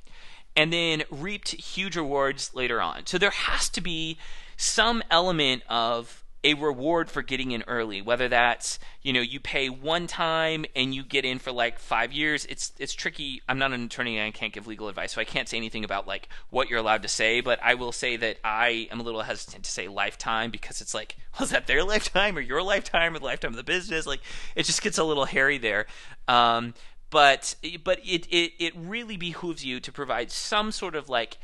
and 0.56 0.72
then 0.72 1.02
reaped 1.10 1.50
huge 1.50 1.96
rewards 1.96 2.54
later 2.54 2.80
on. 2.80 3.06
So 3.06 3.18
there 3.18 3.30
has 3.30 3.68
to 3.70 3.80
be 3.80 4.18
some 4.56 5.02
element 5.10 5.62
of 5.68 6.21
a 6.44 6.54
reward 6.54 7.10
for 7.10 7.22
getting 7.22 7.52
in 7.52 7.62
early 7.68 8.02
whether 8.02 8.28
that's 8.28 8.78
you 9.02 9.12
know 9.12 9.20
you 9.20 9.38
pay 9.38 9.68
one 9.68 10.06
time 10.06 10.64
and 10.74 10.94
you 10.94 11.02
get 11.02 11.24
in 11.24 11.38
for 11.38 11.52
like 11.52 11.78
five 11.78 12.12
years. 12.12 12.44
It's 12.46 12.72
it's 12.78 12.94
tricky. 12.94 13.42
I'm 13.48 13.58
not 13.58 13.72
an 13.72 13.84
attorney 13.84 14.18
and 14.18 14.26
i 14.26 14.30
can't 14.30 14.52
give 14.52 14.66
legal 14.66 14.88
advice 14.88 15.12
so 15.12 15.20
i 15.20 15.24
can't 15.24 15.48
say 15.48 15.56
anything 15.56 15.84
about 15.84 16.06
like 16.06 16.28
what 16.50 16.68
you're 16.68 16.78
allowed 16.78 17.02
to 17.02 17.08
say 17.08 17.40
but 17.40 17.58
i 17.62 17.74
will 17.74 17.92
say 17.92 18.16
that 18.16 18.38
i 18.44 18.88
am 18.90 19.00
a 19.00 19.02
little 19.02 19.22
hesitant 19.22 19.64
to 19.64 19.70
say 19.70 19.88
lifetime 19.88 20.50
because 20.50 20.80
it's 20.80 20.94
like 20.94 21.16
was 21.40 21.50
that 21.50 21.66
their 21.66 21.84
lifetime 21.84 22.36
or 22.36 22.40
your 22.40 22.62
lifetime 22.62 23.14
or 23.14 23.18
the 23.18 23.24
lifetime 23.24 23.50
of 23.50 23.56
the 23.56 23.64
business? 23.64 24.06
Like 24.06 24.20
it 24.54 24.64
just 24.64 24.82
gets 24.82 24.98
a 24.98 25.04
little 25.04 25.24
hairy 25.24 25.58
there. 25.58 25.86
Um, 26.28 26.74
but 27.10 27.56
but 27.84 28.00
it, 28.04 28.26
it 28.30 28.52
it 28.58 28.74
really 28.76 29.16
behooves 29.16 29.64
you 29.64 29.80
to 29.80 29.92
provide 29.92 30.30
some 30.30 30.72
sort 30.72 30.94
of 30.94 31.08
like 31.08 31.38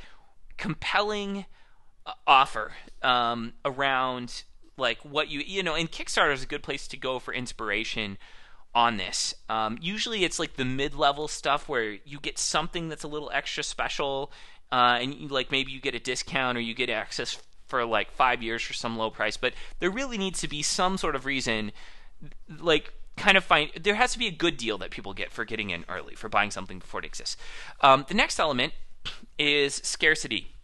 compelling 0.56 1.46
uh, 2.06 2.12
offer 2.26 2.72
um, 3.02 3.52
around 3.64 4.44
like 4.78 4.98
what 5.04 5.28
you 5.28 5.40
you 5.40 5.62
know 5.62 5.74
and 5.74 5.90
kickstarter 5.90 6.32
is 6.32 6.42
a 6.42 6.46
good 6.46 6.62
place 6.62 6.86
to 6.88 6.96
go 6.96 7.18
for 7.18 7.34
inspiration 7.34 8.18
on 8.74 8.96
this. 8.96 9.34
Um, 9.48 9.78
usually 9.80 10.24
it's 10.24 10.38
like 10.38 10.56
the 10.56 10.64
mid-level 10.64 11.26
stuff 11.26 11.68
where 11.68 11.96
you 12.04 12.20
get 12.20 12.38
something 12.38 12.88
that's 12.88 13.02
a 13.02 13.08
little 13.08 13.30
extra 13.32 13.64
special 13.64 14.30
uh, 14.70 14.98
and 15.00 15.14
you, 15.14 15.28
like 15.28 15.50
maybe 15.50 15.72
you 15.72 15.80
get 15.80 15.94
a 15.94 15.98
discount 15.98 16.58
or 16.58 16.60
you 16.60 16.74
get 16.74 16.90
access 16.90 17.38
for 17.66 17.84
like 17.84 18.10
five 18.12 18.42
years 18.42 18.62
for 18.62 18.72
some 18.72 18.96
low 18.96 19.10
price 19.10 19.36
but 19.36 19.52
there 19.80 19.90
really 19.90 20.16
needs 20.16 20.40
to 20.40 20.48
be 20.48 20.62
some 20.62 20.96
sort 20.96 21.14
of 21.14 21.26
reason 21.26 21.72
like 22.60 22.92
kind 23.16 23.36
of 23.36 23.44
find 23.44 23.70
there 23.80 23.96
has 23.96 24.12
to 24.12 24.18
be 24.18 24.26
a 24.26 24.30
good 24.30 24.56
deal 24.56 24.78
that 24.78 24.90
people 24.90 25.12
get 25.12 25.30
for 25.30 25.44
getting 25.44 25.70
in 25.70 25.84
early 25.88 26.14
for 26.14 26.28
buying 26.28 26.50
something 26.50 26.78
before 26.78 27.00
it 27.00 27.06
exists. 27.06 27.36
Um, 27.80 28.06
the 28.08 28.14
next 28.14 28.38
element 28.38 28.72
is 29.38 29.74
scarcity 29.74 30.54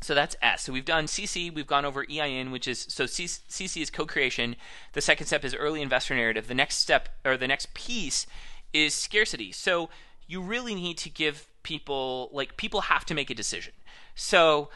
so 0.00 0.14
that's 0.14 0.36
S. 0.40 0.62
So 0.62 0.72
we've 0.72 0.84
done 0.84 1.06
CC, 1.06 1.52
we've 1.52 1.66
gone 1.66 1.84
over 1.84 2.06
EIN, 2.10 2.50
which 2.50 2.66
is 2.66 2.86
so 2.88 3.04
CC 3.04 3.82
is 3.82 3.90
co-creation. 3.90 4.56
The 4.94 5.00
second 5.00 5.26
step 5.26 5.44
is 5.44 5.54
early 5.54 5.82
investor 5.82 6.14
narrative. 6.14 6.48
The 6.48 6.54
next 6.54 6.76
step 6.76 7.10
or 7.24 7.36
the 7.36 7.48
next 7.48 7.74
piece 7.74 8.26
is 8.72 8.94
scarcity. 8.94 9.52
So 9.52 9.90
you 10.26 10.40
really 10.40 10.74
need 10.74 10.96
to 10.98 11.10
give 11.10 11.48
people 11.62 12.30
like 12.32 12.56
people 12.56 12.82
have 12.82 13.04
to 13.06 13.14
make 13.14 13.30
a 13.30 13.34
decision. 13.34 13.74
So 14.14 14.70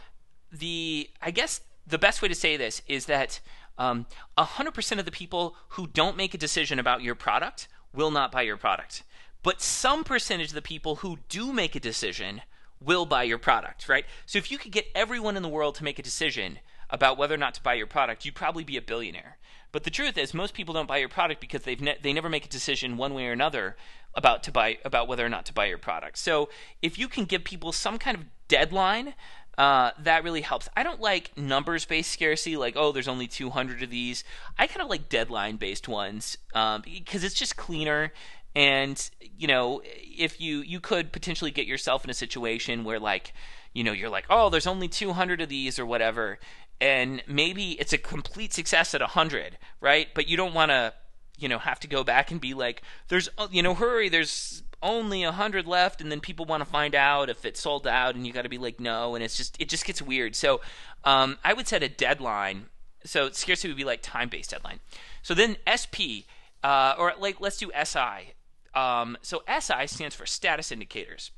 the 0.52 1.08
I 1.22 1.30
guess 1.30 1.62
the 1.86 1.98
best 1.98 2.20
way 2.20 2.28
to 2.28 2.34
say 2.34 2.56
this 2.56 2.82
is 2.86 3.06
that 3.06 3.40
um, 3.76 4.06
100% 4.38 4.98
of 4.98 5.04
the 5.04 5.10
people 5.10 5.56
who 5.70 5.86
don't 5.86 6.16
make 6.16 6.32
a 6.34 6.38
decision 6.38 6.78
about 6.78 7.02
your 7.02 7.14
product 7.14 7.66
will 7.92 8.10
not 8.10 8.30
buy 8.30 8.42
your 8.42 8.56
product. 8.56 9.02
But 9.42 9.60
some 9.60 10.04
percentage 10.04 10.48
of 10.48 10.54
the 10.54 10.62
people 10.62 10.96
who 10.96 11.18
do 11.28 11.52
make 11.52 11.74
a 11.74 11.80
decision 11.80 12.42
will 12.80 13.06
buy 13.06 13.22
your 13.22 13.38
product, 13.38 13.88
right? 13.88 14.04
So 14.26 14.38
if 14.38 14.50
you 14.50 14.58
could 14.58 14.72
get 14.72 14.86
everyone 14.94 15.36
in 15.36 15.42
the 15.42 15.48
world 15.48 15.74
to 15.76 15.84
make 15.84 15.98
a 15.98 16.02
decision 16.02 16.58
about 16.90 17.18
whether 17.18 17.34
or 17.34 17.38
not 17.38 17.54
to 17.54 17.62
buy 17.62 17.74
your 17.74 17.86
product, 17.86 18.24
you'd 18.24 18.34
probably 18.34 18.64
be 18.64 18.76
a 18.76 18.82
billionaire. 18.82 19.38
But 19.72 19.82
the 19.82 19.90
truth 19.90 20.16
is, 20.16 20.32
most 20.32 20.54
people 20.54 20.72
don't 20.72 20.86
buy 20.86 20.98
your 20.98 21.08
product 21.08 21.40
because 21.40 21.62
they've 21.62 21.80
ne- 21.80 21.98
they 22.00 22.12
never 22.12 22.28
make 22.28 22.44
a 22.44 22.48
decision 22.48 22.96
one 22.96 23.12
way 23.12 23.26
or 23.26 23.32
another 23.32 23.76
about 24.14 24.44
to 24.44 24.52
buy 24.52 24.78
about 24.84 25.08
whether 25.08 25.26
or 25.26 25.28
not 25.28 25.44
to 25.46 25.52
buy 25.52 25.66
your 25.66 25.78
product. 25.78 26.18
So 26.18 26.48
if 26.80 26.96
you 26.96 27.08
can 27.08 27.24
give 27.24 27.42
people 27.42 27.72
some 27.72 27.98
kind 27.98 28.16
of 28.16 28.24
deadline, 28.46 29.14
uh, 29.58 29.90
that 29.98 30.22
really 30.22 30.42
helps. 30.42 30.68
I 30.76 30.84
don't 30.84 31.00
like 31.00 31.36
numbers 31.36 31.84
based 31.84 32.12
scarcity, 32.12 32.56
like 32.56 32.74
oh, 32.76 32.92
there's 32.92 33.08
only 33.08 33.26
200 33.26 33.82
of 33.82 33.90
these. 33.90 34.22
I 34.56 34.68
kind 34.68 34.82
of 34.82 34.88
like 34.88 35.08
deadline 35.08 35.56
based 35.56 35.88
ones 35.88 36.38
um, 36.54 36.82
because 36.82 37.24
it's 37.24 37.34
just 37.34 37.56
cleaner. 37.56 38.12
And 38.54 39.10
you 39.20 39.48
know, 39.48 39.82
if 39.84 40.40
you 40.40 40.60
you 40.60 40.80
could 40.80 41.12
potentially 41.12 41.50
get 41.50 41.66
yourself 41.66 42.04
in 42.04 42.10
a 42.10 42.14
situation 42.14 42.84
where 42.84 43.00
like 43.00 43.32
you 43.72 43.82
know 43.84 43.92
you're 43.92 44.10
like 44.10 44.26
oh, 44.30 44.50
there's 44.50 44.66
only 44.66 44.88
200 44.88 45.40
of 45.40 45.48
these 45.48 45.78
or 45.78 45.86
whatever, 45.86 46.38
and 46.80 47.22
maybe 47.26 47.72
it's 47.72 47.92
a 47.92 47.98
complete 47.98 48.52
success 48.52 48.94
at 48.94 49.00
100 49.00 49.58
right? 49.80 50.08
But 50.14 50.28
you 50.28 50.36
don't 50.36 50.54
want 50.54 50.70
to 50.70 50.94
you 51.38 51.48
know 51.48 51.58
have 51.58 51.80
to 51.80 51.88
go 51.88 52.04
back 52.04 52.30
and 52.30 52.40
be 52.40 52.54
like 52.54 52.82
there's 53.08 53.28
uh, 53.38 53.48
you 53.50 53.62
know 53.62 53.74
hurry 53.74 54.08
there's 54.08 54.62
only 54.82 55.24
100 55.24 55.66
left 55.66 56.00
and 56.00 56.12
then 56.12 56.20
people 56.20 56.44
want 56.44 56.60
to 56.60 56.68
find 56.68 56.94
out 56.94 57.30
if 57.30 57.44
it's 57.44 57.60
sold 57.60 57.86
out 57.86 58.14
and 58.14 58.26
you 58.26 58.32
got 58.32 58.42
to 58.42 58.48
be 58.48 58.58
like 58.58 58.78
no 58.78 59.14
and 59.14 59.24
it's 59.24 59.36
just 59.36 59.60
it 59.60 59.68
just 59.68 59.84
gets 59.84 60.02
weird. 60.02 60.36
So 60.36 60.60
um, 61.04 61.38
i 61.42 61.52
would 61.52 61.66
set 61.66 61.82
a 61.82 61.88
deadline. 61.88 62.66
So 63.04 63.30
scarcity 63.30 63.68
would 63.68 63.76
be 63.76 63.84
like 63.84 64.02
time 64.02 64.28
based 64.28 64.50
deadline. 64.50 64.80
So 65.22 65.34
then 65.34 65.56
sp 65.74 66.28
uh, 66.62 66.94
or 66.98 67.14
like 67.18 67.40
let's 67.40 67.56
do 67.56 67.70
si 67.82 68.34
um, 68.74 69.16
so 69.22 69.42
si 69.60 69.86
stands 69.86 70.14
for 70.14 70.26
status 70.26 70.72
indicators 70.72 71.30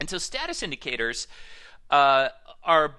and 0.00 0.10
so 0.10 0.18
status 0.18 0.62
indicators 0.62 1.28
uh, 1.90 2.28
are 2.64 2.96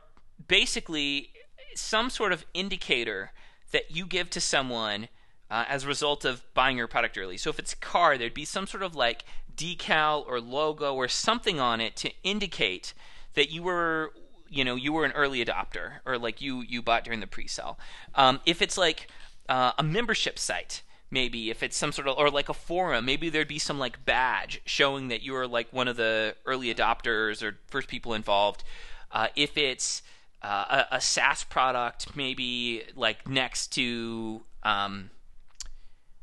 basically 0.48 1.32
some 1.76 2.10
sort 2.10 2.32
of 2.32 2.46
indicator 2.54 3.32
that 3.72 3.96
you 3.96 4.06
give 4.06 4.30
to 4.30 4.40
someone 4.40 5.10
uh, 5.50 5.66
as 5.68 5.84
a 5.84 5.88
result 5.88 6.24
of 6.24 6.44
buying 6.54 6.78
your 6.78 6.88
product 6.88 7.18
early. 7.18 7.38
So 7.38 7.50
if 7.50 7.60
it's 7.60 7.74
a 7.74 7.78
car, 7.78 8.18
there'd 8.18 8.34
be 8.34 8.46
some 8.46 8.68
sort 8.68 8.84
of 8.84 8.96
like 8.96 9.26
decal 9.56 10.26
or 10.28 10.40
logo 10.40 10.96
or 10.96 11.08
something 11.08 11.60
on 11.60 11.82
it 11.82 11.96
to 11.98 12.12
indicate 12.24 12.94
that 13.34 13.52
you 13.52 13.64
were 13.64 14.14
you 14.50 14.64
know 14.64 14.76
you 14.76 14.94
were 14.94 15.04
an 15.04 15.12
early 15.12 15.44
adopter 15.44 15.94
or 16.06 16.18
like 16.18 16.40
you 16.42 16.62
you 16.62 16.82
bought 16.82 17.04
during 17.04 17.20
the 17.20 17.28
pre-sale. 17.28 17.78
Um, 18.16 18.40
if 18.46 18.62
it's 18.62 18.78
like 18.78 19.08
uh, 19.50 19.74
a 19.78 19.84
membership 19.84 20.40
site, 20.40 20.83
maybe 21.13 21.51
if 21.51 21.62
it's 21.62 21.77
some 21.77 21.91
sort 21.91 22.08
of 22.08 22.17
or 22.17 22.29
like 22.29 22.50
a 22.50 22.53
forum, 22.53 23.05
maybe 23.05 23.29
there'd 23.29 23.48
be 23.48 23.60
some 23.60 23.77
like 23.77 24.03
badge 24.03 24.60
showing 24.65 25.08
that 25.10 25.22
you 25.22 25.36
are 25.36 25.48
like 25.48 25.72
one 25.72 25.88
of 25.88 25.96
the 25.96 26.36
early 26.46 26.74
adopters 26.74 27.43
or 27.43 27.58
first 27.67 27.88
people 27.88 28.13
involved. 28.13 28.63
Uh, 29.12 29.27
if 29.36 29.55
it's 29.55 30.01
uh, 30.41 30.86
a, 30.91 30.96
a, 30.96 31.01
SaaS 31.01 31.43
product, 31.43 32.15
maybe 32.15 32.82
like 32.96 33.29
next 33.29 33.67
to, 33.67 34.41
um, 34.63 35.12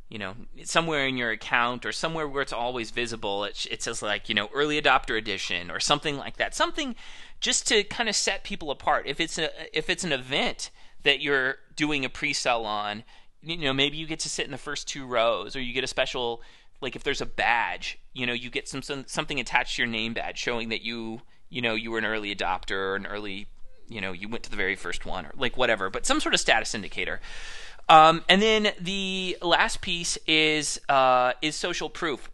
you 0.08 0.18
know, 0.18 0.34
somewhere 0.64 1.06
in 1.06 1.16
your 1.16 1.30
account 1.30 1.86
or 1.86 1.92
somewhere 1.92 2.26
where 2.26 2.42
it's 2.42 2.52
always 2.52 2.90
visible. 2.90 3.44
It, 3.44 3.66
it 3.70 3.82
says 3.82 4.02
like, 4.02 4.28
you 4.28 4.34
know, 4.34 4.50
early 4.52 4.82
adopter 4.82 5.16
edition 5.16 5.70
or 5.70 5.78
something 5.78 6.16
like 6.16 6.36
that. 6.38 6.54
Something 6.54 6.96
just 7.40 7.66
to 7.68 7.84
kind 7.84 8.08
of 8.08 8.16
set 8.16 8.42
people 8.42 8.72
apart. 8.72 9.06
If 9.06 9.20
it's 9.20 9.38
a 9.38 9.50
if 9.76 9.88
it's 9.88 10.02
an 10.02 10.12
event 10.12 10.70
that 11.04 11.20
you're 11.20 11.56
doing 11.76 12.04
a 12.04 12.10
pre-sale 12.10 12.64
on, 12.64 13.04
you 13.42 13.56
know, 13.56 13.72
maybe 13.72 13.96
you 13.96 14.06
get 14.06 14.20
to 14.20 14.28
sit 14.28 14.44
in 14.44 14.50
the 14.50 14.58
first 14.58 14.88
two 14.88 15.06
rows, 15.06 15.56
or 15.56 15.60
you 15.60 15.72
get 15.72 15.84
a 15.84 15.88
special 15.88 16.42
like 16.80 16.96
if 16.96 17.02
there's 17.02 17.20
a 17.20 17.26
badge, 17.26 17.98
you 18.14 18.26
know, 18.26 18.32
you 18.32 18.50
get 18.50 18.68
some, 18.68 18.82
some 18.82 19.04
something 19.06 19.38
attached 19.38 19.76
to 19.76 19.82
your 19.82 19.90
name 19.90 20.14
badge 20.14 20.38
showing 20.38 20.70
that 20.70 20.82
you 20.82 21.20
you 21.48 21.60
know 21.62 21.74
you 21.74 21.90
were 21.90 21.98
an 21.98 22.04
early 22.04 22.34
adopter 22.34 22.72
or 22.92 22.96
an 22.96 23.06
early 23.06 23.46
you 23.88 24.00
know 24.00 24.12
you 24.12 24.28
went 24.28 24.44
to 24.44 24.50
the 24.50 24.56
very 24.56 24.76
first 24.76 25.04
one 25.06 25.26
or 25.26 25.32
like 25.36 25.56
whatever, 25.56 25.90
but 25.90 26.06
some 26.06 26.20
sort 26.20 26.34
of 26.34 26.40
status 26.40 26.74
indicator. 26.74 27.20
Um, 27.88 28.22
and 28.28 28.40
then 28.40 28.72
the 28.80 29.36
last 29.42 29.80
piece 29.80 30.16
is 30.26 30.80
uh, 30.88 31.32
is 31.42 31.56
social 31.56 31.90
proof. 31.90 32.30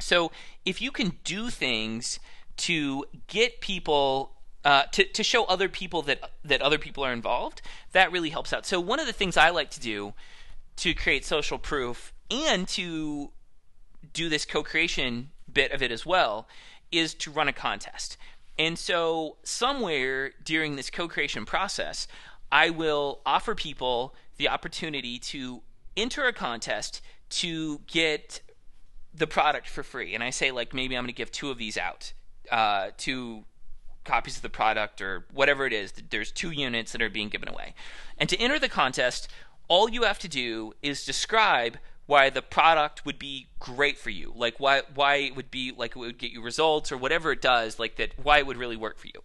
So 0.00 0.30
if 0.64 0.80
you 0.80 0.90
can 0.90 1.18
do 1.24 1.50
things 1.50 2.18
to 2.58 3.04
get 3.26 3.60
people 3.60 4.35
uh, 4.66 4.82
to 4.90 5.04
to 5.04 5.22
show 5.22 5.44
other 5.44 5.68
people 5.68 6.02
that 6.02 6.32
that 6.44 6.60
other 6.60 6.76
people 6.76 7.04
are 7.04 7.12
involved, 7.12 7.62
that 7.92 8.10
really 8.10 8.30
helps 8.30 8.52
out. 8.52 8.66
So 8.66 8.80
one 8.80 8.98
of 8.98 9.06
the 9.06 9.12
things 9.12 9.36
I 9.36 9.50
like 9.50 9.70
to 9.70 9.80
do 9.80 10.12
to 10.78 10.92
create 10.92 11.24
social 11.24 11.56
proof 11.56 12.12
and 12.32 12.66
to 12.68 13.30
do 14.12 14.28
this 14.28 14.44
co-creation 14.44 15.30
bit 15.50 15.70
of 15.70 15.82
it 15.82 15.92
as 15.92 16.04
well 16.04 16.48
is 16.90 17.14
to 17.14 17.30
run 17.30 17.46
a 17.46 17.52
contest. 17.52 18.16
And 18.58 18.76
so, 18.76 19.36
somewhere 19.44 20.32
during 20.42 20.74
this 20.74 20.90
co 20.90 21.06
creation 21.06 21.44
process, 21.46 22.08
I 22.50 22.70
will 22.70 23.20
offer 23.24 23.54
people 23.54 24.16
the 24.36 24.48
opportunity 24.48 25.20
to 25.20 25.62
enter 25.96 26.26
a 26.26 26.32
contest 26.32 27.02
to 27.28 27.82
get 27.86 28.40
the 29.14 29.28
product 29.28 29.68
for 29.68 29.84
free. 29.84 30.12
And 30.14 30.24
I 30.24 30.30
say, 30.30 30.50
like, 30.50 30.74
maybe 30.74 30.96
I'm 30.96 31.04
going 31.04 31.14
to 31.14 31.16
give 31.16 31.30
two 31.30 31.50
of 31.50 31.58
these 31.58 31.78
out, 31.78 32.12
uh, 32.50 32.88
two 32.96 33.44
copies 34.06 34.36
of 34.36 34.42
the 34.42 34.48
product 34.48 35.00
or 35.00 35.26
whatever 35.32 35.66
it 35.66 35.72
is. 35.72 35.92
There's 36.10 36.30
two 36.30 36.50
units 36.50 36.92
that 36.92 37.02
are 37.02 37.10
being 37.10 37.28
given 37.28 37.48
away. 37.48 37.74
And 38.18 38.28
to 38.28 38.38
enter 38.38 38.58
the 38.58 38.68
contest, 38.68 39.28
all 39.68 39.88
you 39.88 40.04
have 40.04 40.18
to 40.20 40.28
do 40.28 40.72
is 40.82 41.04
describe 41.04 41.78
why 42.06 42.30
the 42.30 42.42
product 42.42 43.04
would 43.04 43.18
be 43.18 43.48
great 43.58 43.98
for 43.98 44.10
you 44.10 44.32
like 44.36 44.58
why 44.58 44.82
why 44.94 45.16
it 45.16 45.36
would 45.36 45.50
be 45.50 45.72
like 45.72 45.96
it 45.96 45.98
would 45.98 46.18
get 46.18 46.30
you 46.30 46.40
results 46.40 46.90
or 46.90 46.96
whatever 46.96 47.32
it 47.32 47.42
does 47.42 47.78
like 47.78 47.96
that 47.96 48.12
why 48.22 48.38
it 48.38 48.46
would 48.46 48.56
really 48.56 48.76
work 48.76 48.96
for 48.96 49.08
you 49.08 49.20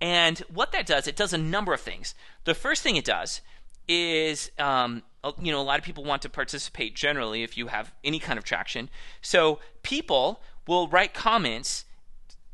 and 0.00 0.38
what 0.52 0.70
that 0.72 0.86
does 0.86 1.08
it 1.08 1.16
does 1.16 1.32
a 1.32 1.38
number 1.38 1.74
of 1.74 1.80
things 1.80 2.14
the 2.44 2.54
first 2.54 2.82
thing 2.82 2.96
it 2.96 3.04
does 3.04 3.40
is 3.88 4.50
um, 4.58 5.02
you 5.40 5.50
know 5.50 5.60
a 5.60 5.62
lot 5.62 5.78
of 5.78 5.84
people 5.84 6.04
want 6.04 6.22
to 6.22 6.28
participate 6.28 6.94
generally 6.94 7.42
if 7.42 7.56
you 7.56 7.66
have 7.66 7.92
any 8.04 8.18
kind 8.18 8.38
of 8.38 8.44
traction 8.44 8.88
so 9.20 9.58
people 9.82 10.40
will 10.66 10.86
write 10.88 11.14
comments 11.14 11.84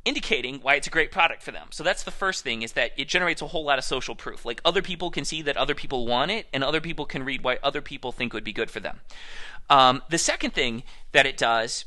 indicating 0.04 0.60
why 0.60 0.74
it's 0.74 0.86
a 0.86 0.90
great 0.90 1.10
product 1.10 1.42
for 1.42 1.50
them. 1.50 1.68
So 1.70 1.82
that's 1.82 2.02
the 2.02 2.10
first 2.10 2.44
thing 2.44 2.62
is 2.62 2.72
that 2.72 2.92
it 2.96 3.08
generates 3.08 3.42
a 3.42 3.46
whole 3.46 3.64
lot 3.64 3.78
of 3.78 3.84
social 3.84 4.14
proof. 4.14 4.44
Like 4.44 4.60
other 4.64 4.82
people 4.82 5.10
can 5.10 5.24
see 5.24 5.42
that 5.42 5.56
other 5.56 5.74
people 5.74 6.06
want 6.06 6.30
it, 6.30 6.46
and 6.52 6.62
other 6.62 6.80
people 6.80 7.06
can 7.06 7.24
read 7.24 7.42
why 7.42 7.58
other 7.62 7.80
people 7.80 8.12
think 8.12 8.32
would 8.32 8.44
be 8.44 8.52
good 8.52 8.70
for 8.70 8.80
them. 8.80 9.00
Um, 9.70 10.02
the 10.10 10.18
second 10.18 10.52
thing 10.52 10.82
that 11.12 11.26
it 11.26 11.36
does 11.36 11.86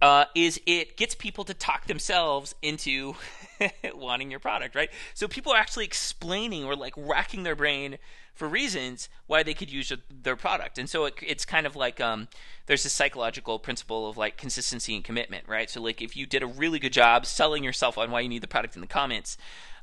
uh, 0.00 0.26
is 0.34 0.60
it 0.66 0.96
gets 0.96 1.14
people 1.14 1.44
to 1.44 1.54
talk 1.54 1.86
themselves 1.86 2.54
into 2.62 3.14
wanting 3.94 4.30
your 4.30 4.40
product, 4.40 4.74
right? 4.74 4.90
So 5.14 5.28
people 5.28 5.52
are 5.52 5.58
actually 5.58 5.84
explaining 5.84 6.64
or 6.64 6.76
like 6.76 6.94
racking 6.96 7.42
their 7.42 7.56
brain 7.56 7.98
for 8.34 8.48
reasons 8.48 9.08
why 9.26 9.42
they 9.42 9.54
could 9.54 9.70
use 9.70 9.92
their 10.22 10.36
product. 10.36 10.78
And 10.78 10.88
so 10.88 11.06
it, 11.06 11.14
it's 11.26 11.44
kind 11.44 11.66
of 11.66 11.74
like 11.74 12.00
um, 12.00 12.28
there's 12.66 12.84
this 12.84 12.92
psychological 12.92 13.58
principle 13.58 14.08
of 14.08 14.16
like 14.16 14.36
consistency 14.36 14.94
and 14.94 15.04
commitment, 15.04 15.48
right? 15.48 15.68
So 15.68 15.82
like 15.82 16.00
if 16.00 16.16
you 16.16 16.24
did 16.24 16.42
a 16.42 16.46
really 16.46 16.78
good 16.78 16.92
job 16.92 17.26
selling 17.26 17.64
yourself 17.64 17.98
on 17.98 18.10
why 18.10 18.20
you 18.20 18.28
need 18.28 18.42
the 18.42 18.48
product 18.48 18.76
in 18.76 18.80
the 18.80 18.86
comments, 18.86 19.36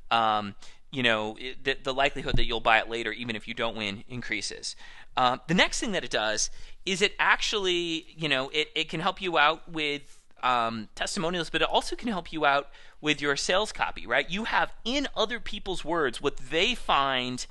um, 0.10 0.56
you 0.92 1.04
know 1.04 1.36
the, 1.64 1.76
the, 1.84 1.94
likelihood 1.94 2.38
that 2.38 2.46
you'll 2.46 2.62
buy 2.62 2.78
it 2.78 2.90
later, 2.90 3.12
even 3.12 3.36
if 3.36 3.48
you 3.48 3.54
don't 3.54 3.76
win, 3.76 4.06
increases. 4.08 4.76
Uh, 5.18 5.38
the 5.48 5.54
next 5.54 5.80
thing 5.80 5.92
that 5.92 6.06
it 6.06 6.12
does 6.12 6.50
is 6.86 7.02
it 7.02 7.14
actually, 7.20 8.06
you 8.16 8.30
know, 8.30 8.50
it, 8.54 8.70
it 8.76 8.88
can 8.88 9.02
help 9.02 9.22
you 9.22 9.38
out 9.38 9.70
with 9.70 10.20
um, 10.46 10.90
testimonials, 10.94 11.50
but 11.50 11.64
it 11.64 11.68
also 11.68 11.96
can 11.96 12.10
help 12.10 12.32
you 12.32 12.46
out 12.46 12.70
with 13.02 13.20
your 13.20 13.36
sales 13.36 13.72
copy, 13.72 14.06
right? 14.06 14.30
You 14.30 14.46
have 14.46 14.72
in 14.86 15.08
other 15.16 15.40
people's 15.40 15.84
words 15.84 16.22
what 16.22 16.38
they 16.38 16.76
find 16.76 17.46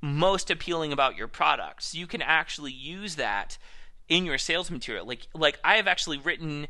most 0.00 0.50
appealing 0.50 0.90
about 0.92 1.16
your 1.16 1.28
product. 1.28 1.82
So 1.82 1.98
you 1.98 2.06
can 2.06 2.22
actually 2.22 2.72
use 2.72 3.16
that 3.16 3.58
in 4.08 4.24
your 4.24 4.38
sales 4.38 4.70
material. 4.70 5.06
Like 5.06 5.28
like 5.34 5.58
I 5.62 5.76
have 5.76 5.86
actually 5.86 6.18
written 6.18 6.66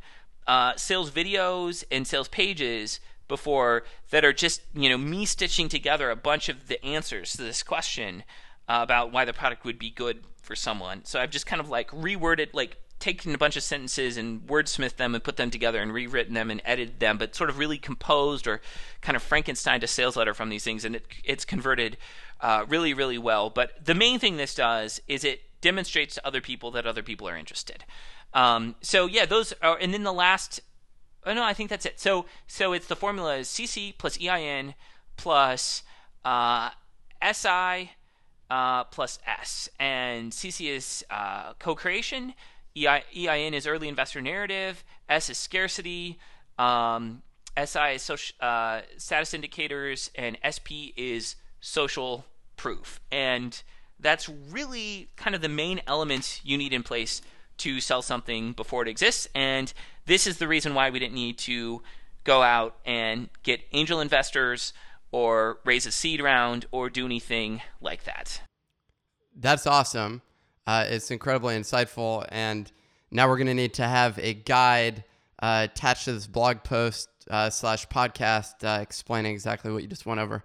uh, 0.46 0.74
sales 0.76 1.10
videos 1.12 1.84
and 1.90 2.06
sales 2.06 2.28
pages 2.28 2.98
before 3.28 3.84
that 4.10 4.24
are 4.24 4.32
just 4.32 4.60
you 4.74 4.88
know 4.88 4.98
me 4.98 5.24
stitching 5.24 5.68
together 5.68 6.10
a 6.10 6.16
bunch 6.16 6.48
of 6.48 6.66
the 6.66 6.84
answers 6.84 7.32
to 7.32 7.42
this 7.42 7.62
question 7.62 8.24
uh, 8.68 8.80
about 8.82 9.12
why 9.12 9.24
the 9.24 9.32
product 9.32 9.64
would 9.64 9.78
be 9.78 9.90
good 9.90 10.24
for 10.42 10.56
someone. 10.56 11.04
So 11.04 11.20
I've 11.20 11.30
just 11.30 11.46
kind 11.46 11.60
of 11.60 11.68
like 11.70 11.90
reworded 11.90 12.48
like 12.52 12.76
taken 12.98 13.34
a 13.34 13.38
bunch 13.38 13.56
of 13.56 13.62
sentences 13.62 14.16
and 14.16 14.46
wordsmithed 14.46 14.96
them 14.96 15.14
and 15.14 15.22
put 15.22 15.36
them 15.36 15.50
together 15.50 15.80
and 15.80 15.92
rewritten 15.92 16.34
them 16.34 16.50
and 16.50 16.62
edited 16.64 17.00
them, 17.00 17.18
but 17.18 17.34
sort 17.34 17.50
of 17.50 17.58
really 17.58 17.78
composed 17.78 18.46
or 18.46 18.60
kind 19.00 19.16
of 19.16 19.22
Frankenstein 19.22 19.82
a 19.82 19.86
sales 19.86 20.16
letter 20.16 20.34
from 20.34 20.48
these 20.48 20.64
things, 20.64 20.84
and 20.84 20.96
it, 20.96 21.06
it's 21.24 21.44
converted 21.44 21.96
uh, 22.40 22.64
really, 22.68 22.94
really 22.94 23.18
well. 23.18 23.50
But 23.50 23.84
the 23.84 23.94
main 23.94 24.18
thing 24.18 24.36
this 24.36 24.54
does 24.54 25.00
is 25.08 25.24
it 25.24 25.42
demonstrates 25.60 26.14
to 26.14 26.26
other 26.26 26.40
people 26.40 26.70
that 26.72 26.86
other 26.86 27.02
people 27.02 27.28
are 27.28 27.36
interested. 27.36 27.84
Um, 28.32 28.74
so 28.80 29.06
yeah, 29.06 29.26
those 29.26 29.52
are, 29.62 29.78
and 29.80 29.92
then 29.92 30.02
the 30.02 30.12
last. 30.12 30.60
Oh 31.26 31.32
no, 31.32 31.42
I 31.42 31.54
think 31.54 31.70
that's 31.70 31.86
it. 31.86 31.98
So 31.98 32.26
so 32.46 32.72
it's 32.72 32.86
the 32.86 32.96
formula 32.96 33.36
is 33.36 33.48
CC 33.48 33.96
plus 33.96 34.18
EIN 34.20 34.74
plus 35.16 35.82
uh, 36.24 36.70
SI 37.32 37.90
uh, 38.50 38.84
plus 38.84 39.18
S. 39.26 39.68
And 39.78 40.32
CC 40.32 40.70
is 40.70 41.04
uh, 41.10 41.54
co 41.58 41.74
creation, 41.74 42.34
EIN 42.76 43.54
is 43.54 43.66
early 43.66 43.88
investor 43.88 44.20
narrative, 44.20 44.84
S 45.08 45.30
is 45.30 45.38
scarcity, 45.38 46.18
um, 46.58 47.22
SI 47.56 47.94
is 47.94 48.02
social, 48.02 48.34
uh, 48.40 48.80
status 48.96 49.32
indicators, 49.32 50.10
and 50.16 50.36
SP 50.42 50.90
is 50.96 51.36
social 51.60 52.24
proof. 52.56 53.00
And 53.12 53.62
that's 54.00 54.28
really 54.28 55.08
kind 55.16 55.34
of 55.34 55.40
the 55.40 55.48
main 55.48 55.80
elements 55.86 56.40
you 56.44 56.58
need 56.58 56.72
in 56.72 56.82
place 56.82 57.22
to 57.58 57.80
sell 57.80 58.02
something 58.02 58.52
before 58.52 58.82
it 58.82 58.88
exists. 58.88 59.28
And 59.34 59.72
this 60.06 60.26
is 60.26 60.38
the 60.38 60.48
reason 60.48 60.74
why 60.74 60.90
we 60.90 60.98
didn't 60.98 61.14
need 61.14 61.38
to 61.38 61.82
go 62.24 62.42
out 62.42 62.76
and 62.84 63.28
get 63.42 63.60
angel 63.72 64.00
investors 64.00 64.72
or 65.12 65.58
raise 65.64 65.86
a 65.86 65.92
seed 65.92 66.20
round 66.20 66.66
or 66.72 66.90
do 66.90 67.04
anything 67.06 67.62
like 67.80 68.04
that. 68.04 68.40
That's 69.36 69.66
awesome. 69.66 70.22
Uh, 70.66 70.86
it's 70.88 71.10
incredibly 71.10 71.56
insightful. 71.56 72.26
And 72.30 72.70
now 73.10 73.28
we're 73.28 73.36
going 73.36 73.48
to 73.48 73.54
need 73.54 73.74
to 73.74 73.86
have 73.86 74.18
a 74.18 74.34
guide 74.34 75.04
uh, 75.42 75.66
attached 75.70 76.06
to 76.06 76.12
this 76.12 76.26
blog 76.26 76.62
post 76.62 77.08
uh, 77.30 77.50
slash 77.50 77.86
podcast 77.88 78.64
uh, 78.64 78.80
explaining 78.80 79.32
exactly 79.32 79.72
what 79.72 79.82
you 79.82 79.88
just 79.88 80.06
went 80.06 80.20
over. 80.20 80.44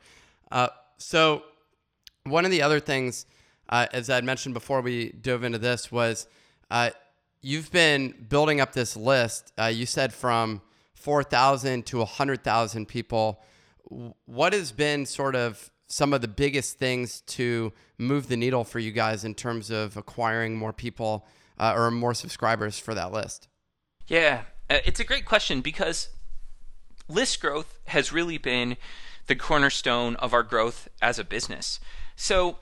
Uh, 0.52 0.70
so, 0.98 1.44
one 2.26 2.46
of 2.46 2.52
the 2.52 2.62
other 2.62 2.80
things, 2.80 3.26
uh, 3.70 3.88
as 3.94 4.10
I 4.10 4.22
mentioned 4.22 4.54
before 4.54 4.82
we 4.82 5.12
dove 5.12 5.44
into 5.44 5.58
this, 5.58 5.92
was 5.92 6.28
you've 7.42 7.72
been 7.72 8.14
building 8.28 8.60
up 8.60 8.74
this 8.74 8.98
list. 8.98 9.54
you 9.72 9.86
said 9.86 10.14
from 10.14 10.62
4,000 10.96 11.86
to 11.88 12.00
100,000 12.00 12.88
people 12.88 13.42
what 14.26 14.54
has 14.54 14.72
been 14.72 15.06
sort 15.06 15.36
of 15.36 15.72
some 15.90 16.14
of 16.14 16.22
the 16.22 16.28
biggest 16.28 16.78
things 16.78 17.22
to 17.22 17.74
move 17.98 18.28
the 18.28 18.38
needle 18.38 18.64
for 18.64 18.80
you 18.80 18.92
guys 18.92 19.26
in 19.26 19.34
terms 19.34 19.70
of 19.70 19.98
acquiring 19.98 20.56
more 20.56 20.72
people 20.72 21.26
uh, 21.58 21.74
or 21.76 21.92
more 21.92 22.14
subscribers 22.14 22.80
for 22.80 22.94
that 22.94 23.12
list? 23.12 23.48
Yeah, 24.08 24.44
uh, 24.70 24.78
it's 24.86 25.00
a 25.00 25.04
great 25.04 25.26
question 25.26 25.62
because 25.62 26.10
list 27.08 27.42
growth 27.42 27.80
has 27.86 28.14
really 28.14 28.38
been 28.38 28.78
the 29.28 29.36
cornerstone 29.36 30.16
of 30.18 30.34
our 30.34 30.44
growth 30.44 30.88
as 31.02 31.20
a 31.20 31.24
business. 31.24 31.80
So, 32.16 32.60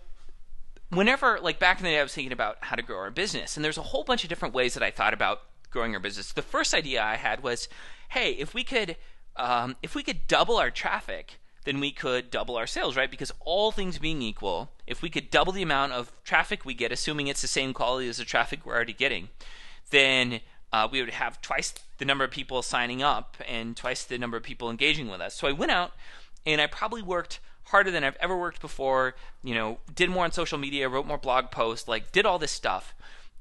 whenever, 0.90 1.40
like 1.42 1.60
back 1.60 1.80
in 1.80 1.84
the 1.84 1.92
day, 1.92 2.00
I 2.00 2.04
was 2.04 2.14
thinking 2.14 2.34
about 2.34 2.58
how 2.62 2.76
to 2.76 2.82
grow 2.82 2.98
our 2.98 3.12
business, 3.12 3.56
and 3.56 3.64
there's 3.64 3.78
a 3.78 3.84
whole 3.84 4.04
bunch 4.04 4.24
of 4.24 4.30
different 4.30 4.54
ways 4.54 4.74
that 4.74 4.84
I 4.84 4.92
thought 4.92 5.14
about 5.14 5.42
growing 5.70 5.94
our 5.94 6.00
business. 6.00 6.32
The 6.32 6.42
first 6.42 6.74
idea 6.74 7.04
I 7.04 7.16
had 7.16 7.44
was, 7.44 7.68
hey, 8.10 8.32
if 8.32 8.54
we 8.54 8.64
could 8.64 8.96
um, 9.36 9.76
if 9.84 9.96
we 9.96 10.04
could 10.04 10.28
double 10.28 10.58
our 10.58 10.72
traffic, 10.72 11.40
then 11.68 11.82
we 11.82 11.92
could 11.92 12.32
double 12.32 12.56
our 12.56 12.66
sales, 12.66 12.96
right? 12.96 13.12
Because 13.12 13.30
all 13.42 13.74
things 13.74 14.00
being 14.00 14.22
equal, 14.22 14.72
if 14.88 15.02
we 15.02 15.10
could 15.10 15.30
double 15.30 15.52
the 15.52 15.62
amount 15.62 15.92
of 15.92 16.14
traffic 16.24 16.64
we 16.64 16.74
get, 16.74 16.94
assuming 16.94 17.28
it's 17.28 17.42
the 17.42 17.48
same 17.48 17.74
quality 17.74 18.08
as 18.08 18.16
the 18.16 18.24
traffic 18.24 18.66
we're 18.66 18.74
already 18.74 18.94
getting, 18.94 19.28
then 19.90 20.40
uh, 20.72 20.88
we 20.90 21.02
would 21.02 21.10
have 21.10 21.42
twice 21.42 21.74
the 21.98 22.06
number 22.06 22.24
of 22.24 22.32
people 22.32 22.62
signing 22.62 23.04
up 23.04 23.36
and 23.46 23.76
twice 23.76 24.06
the 24.06 24.18
number 24.18 24.38
of 24.38 24.44
people 24.44 24.70
engaging 24.70 25.10
with 25.10 25.20
us. 25.20 25.36
So 25.36 25.46
I 25.46 25.52
went 25.52 25.74
out 25.74 25.92
and 26.46 26.62
I 26.62 26.68
probably 26.68 27.02
worked 27.02 27.42
harder 27.64 27.92
than 27.92 28.06
I've 28.06 28.16
ever 28.22 28.38
worked 28.38 28.62
before. 28.62 29.16
You 29.44 29.54
know, 29.54 29.80
did 29.94 30.10
more 30.10 30.24
on 30.24 30.32
social 30.32 30.58
media, 30.58 30.88
wrote 30.88 31.06
more 31.06 31.18
blog 31.18 31.52
posts, 31.52 31.86
like 31.86 32.14
did 32.14 32.26
all 32.26 32.40
this 32.40 32.54
stuff, 32.54 32.96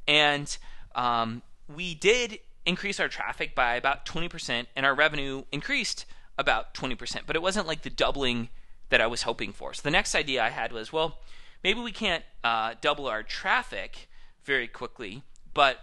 and 0.09 0.59
um, 0.97 1.43
we 1.73 1.95
did 1.95 2.41
increase 2.65 2.99
our 2.99 3.07
traffic 3.07 3.55
by 3.55 3.77
about 3.77 4.05
20% 4.05 4.67
and 4.75 4.85
our 4.85 4.97
revenue 4.97 5.45
increased 5.53 6.07
about 6.39 6.75
20%. 6.75 7.21
But 7.27 7.37
it 7.37 7.43
wasn't 7.43 7.67
like 7.67 7.83
the 7.83 7.91
doubling 7.91 8.49
that 8.89 9.01
I 9.01 9.07
was 9.07 9.23
hoping 9.23 9.53
for. 9.53 9.75
So 9.75 9.83
the 9.83 9.91
next 9.91 10.15
idea 10.15 10.43
I 10.43 10.51
had 10.51 10.73
was, 10.73 10.93
well, 10.93 11.19
maybe 11.65 11.81
we 11.81 11.93
can't 11.93 12.25
uh, 12.45 12.75
double 12.81 13.07
our 13.07 13.23
traffic 13.23 14.09
very 14.45 14.69
quickly, 14.69 15.23
but 15.55 15.79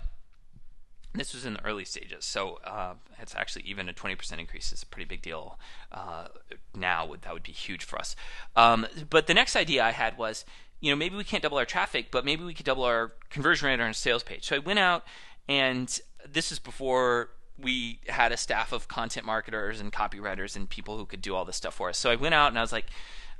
this 1.13 1.33
was 1.33 1.45
in 1.45 1.53
the 1.53 1.65
early 1.65 1.85
stages, 1.85 2.25
so 2.25 2.59
uh, 2.63 2.93
it's 3.19 3.35
actually 3.35 3.63
even 3.63 3.87
a 3.87 3.93
20% 3.93 4.39
increase 4.39 4.73
is 4.73 4.81
a 4.81 4.85
pretty 4.87 5.05
big 5.05 5.21
deal 5.21 5.59
uh, 5.91 6.27
now. 6.75 7.13
That 7.21 7.33
would 7.33 7.43
be 7.43 7.51
huge 7.51 7.83
for 7.83 7.99
us. 7.99 8.15
Um, 8.55 8.87
but 9.09 9.27
the 9.27 9.33
next 9.35 9.55
idea 9.55 9.83
I 9.83 9.91
had 9.91 10.17
was, 10.17 10.43
you 10.79 10.91
know, 10.91 10.95
maybe 10.95 11.15
we 11.15 11.23
can't 11.23 11.43
double 11.43 11.59
our 11.59 11.65
traffic, 11.65 12.07
but 12.09 12.25
maybe 12.25 12.43
we 12.43 12.53
could 12.53 12.65
double 12.65 12.83
our 12.83 13.13
conversion 13.29 13.67
rate 13.67 13.79
on 13.79 13.81
our 13.81 13.93
sales 13.93 14.23
page. 14.23 14.45
So 14.45 14.55
I 14.55 14.59
went 14.59 14.79
out 14.79 15.03
and 15.47 15.99
this 16.27 16.51
is 16.51 16.57
before 16.57 17.29
we 17.61 17.99
had 18.07 18.31
a 18.31 18.37
staff 18.37 18.71
of 18.71 18.87
content 18.87 19.25
marketers 19.25 19.79
and 19.79 19.91
copywriters 19.91 20.55
and 20.55 20.69
people 20.69 20.97
who 20.97 21.05
could 21.05 21.21
do 21.21 21.35
all 21.35 21.45
this 21.45 21.55
stuff 21.57 21.75
for 21.75 21.89
us. 21.89 21.97
So 21.97 22.09
I 22.09 22.15
went 22.15 22.33
out 22.33 22.49
and 22.49 22.57
I 22.57 22.61
was 22.61 22.71
like, 22.71 22.85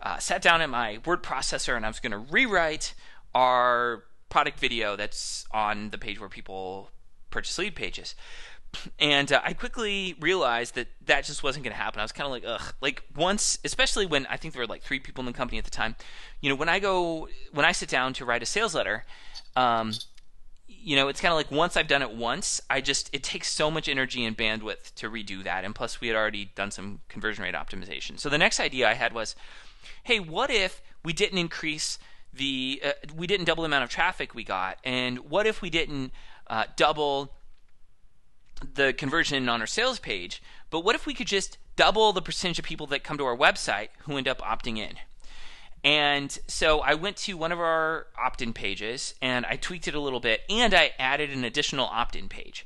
uh, 0.01 0.17
sat 0.17 0.41
down 0.41 0.61
at 0.61 0.69
my 0.69 0.99
word 1.05 1.23
processor 1.23 1.75
and 1.75 1.85
I 1.85 1.89
was 1.89 1.99
going 1.99 2.11
to 2.11 2.17
rewrite 2.17 2.93
our 3.33 4.03
product 4.29 4.59
video 4.59 4.95
that's 4.95 5.45
on 5.51 5.89
the 5.89 5.97
page 5.97 6.19
where 6.19 6.29
people 6.29 6.91
purchase 7.29 7.57
lead 7.57 7.75
pages. 7.75 8.15
And 8.97 9.31
uh, 9.31 9.39
I 9.43 9.53
quickly 9.53 10.15
realized 10.19 10.73
that 10.73 10.87
that 11.05 11.25
just 11.25 11.43
wasn't 11.43 11.63
going 11.63 11.75
to 11.75 11.81
happen. 11.81 11.99
I 11.99 12.03
was 12.03 12.11
kind 12.11 12.25
of 12.25 12.31
like, 12.31 12.43
ugh. 12.43 12.73
Like 12.81 13.03
once, 13.15 13.59
especially 13.63 14.07
when 14.07 14.25
I 14.25 14.35
think 14.35 14.55
there 14.55 14.63
were 14.63 14.67
like 14.67 14.81
three 14.81 14.99
people 14.99 15.21
in 15.21 15.27
the 15.27 15.37
company 15.37 15.59
at 15.59 15.63
the 15.63 15.69
time. 15.69 15.95
You 16.41 16.49
know, 16.49 16.55
when 16.55 16.69
I 16.69 16.79
go, 16.79 17.27
when 17.51 17.67
I 17.67 17.71
sit 17.71 17.87
down 17.87 18.13
to 18.13 18.25
write 18.25 18.41
a 18.41 18.47
sales 18.47 18.73
letter, 18.73 19.05
um, 19.55 19.93
you 20.81 20.95
know, 20.95 21.07
it's 21.07 21.21
kind 21.21 21.31
of 21.31 21.37
like 21.37 21.51
once 21.51 21.77
I've 21.77 21.87
done 21.87 22.01
it 22.01 22.13
once, 22.13 22.61
I 22.69 22.81
just 22.81 23.09
it 23.13 23.23
takes 23.23 23.51
so 23.51 23.69
much 23.69 23.87
energy 23.87 24.25
and 24.25 24.37
bandwidth 24.37 24.93
to 24.95 25.09
redo 25.09 25.43
that. 25.43 25.65
And 25.65 25.73
plus, 25.73 26.01
we 26.01 26.07
had 26.07 26.17
already 26.17 26.51
done 26.55 26.71
some 26.71 27.01
conversion 27.09 27.43
rate 27.43 27.55
optimization. 27.55 28.19
So 28.19 28.29
the 28.29 28.37
next 28.37 28.59
idea 28.59 28.89
I 28.89 28.93
had 28.93 29.13
was, 29.13 29.35
hey, 30.03 30.19
what 30.19 30.49
if 30.49 30.81
we 31.03 31.13
didn't 31.13 31.37
increase 31.37 31.99
the 32.33 32.81
uh, 32.83 32.91
we 33.15 33.27
didn't 33.27 33.45
double 33.45 33.63
the 33.63 33.67
amount 33.67 33.83
of 33.83 33.89
traffic 33.89 34.33
we 34.33 34.43
got, 34.43 34.79
and 34.83 35.19
what 35.29 35.45
if 35.45 35.61
we 35.61 35.69
didn't 35.69 36.11
uh, 36.47 36.65
double 36.75 37.33
the 38.73 38.93
conversion 38.93 39.47
on 39.49 39.61
our 39.61 39.67
sales 39.67 39.99
page? 39.99 40.41
But 40.69 40.81
what 40.81 40.95
if 40.95 41.05
we 41.05 41.13
could 41.13 41.27
just 41.27 41.57
double 41.75 42.13
the 42.13 42.21
percentage 42.21 42.59
of 42.59 42.65
people 42.65 42.87
that 42.87 43.03
come 43.03 43.17
to 43.17 43.25
our 43.25 43.37
website 43.37 43.89
who 44.03 44.17
end 44.17 44.27
up 44.27 44.41
opting 44.41 44.77
in? 44.77 44.95
And 45.83 46.37
so 46.47 46.79
I 46.79 46.93
went 46.93 47.17
to 47.17 47.33
one 47.33 47.51
of 47.51 47.59
our 47.59 48.07
opt 48.17 48.41
in 48.41 48.53
pages 48.53 49.15
and 49.21 49.45
I 49.45 49.57
tweaked 49.57 49.87
it 49.87 49.95
a 49.95 49.99
little 49.99 50.21
bit 50.21 50.41
and 50.49 50.73
I 50.73 50.91
added 50.97 51.29
an 51.31 51.43
additional 51.43 51.85
opt 51.85 52.15
in 52.15 52.29
page. 52.29 52.65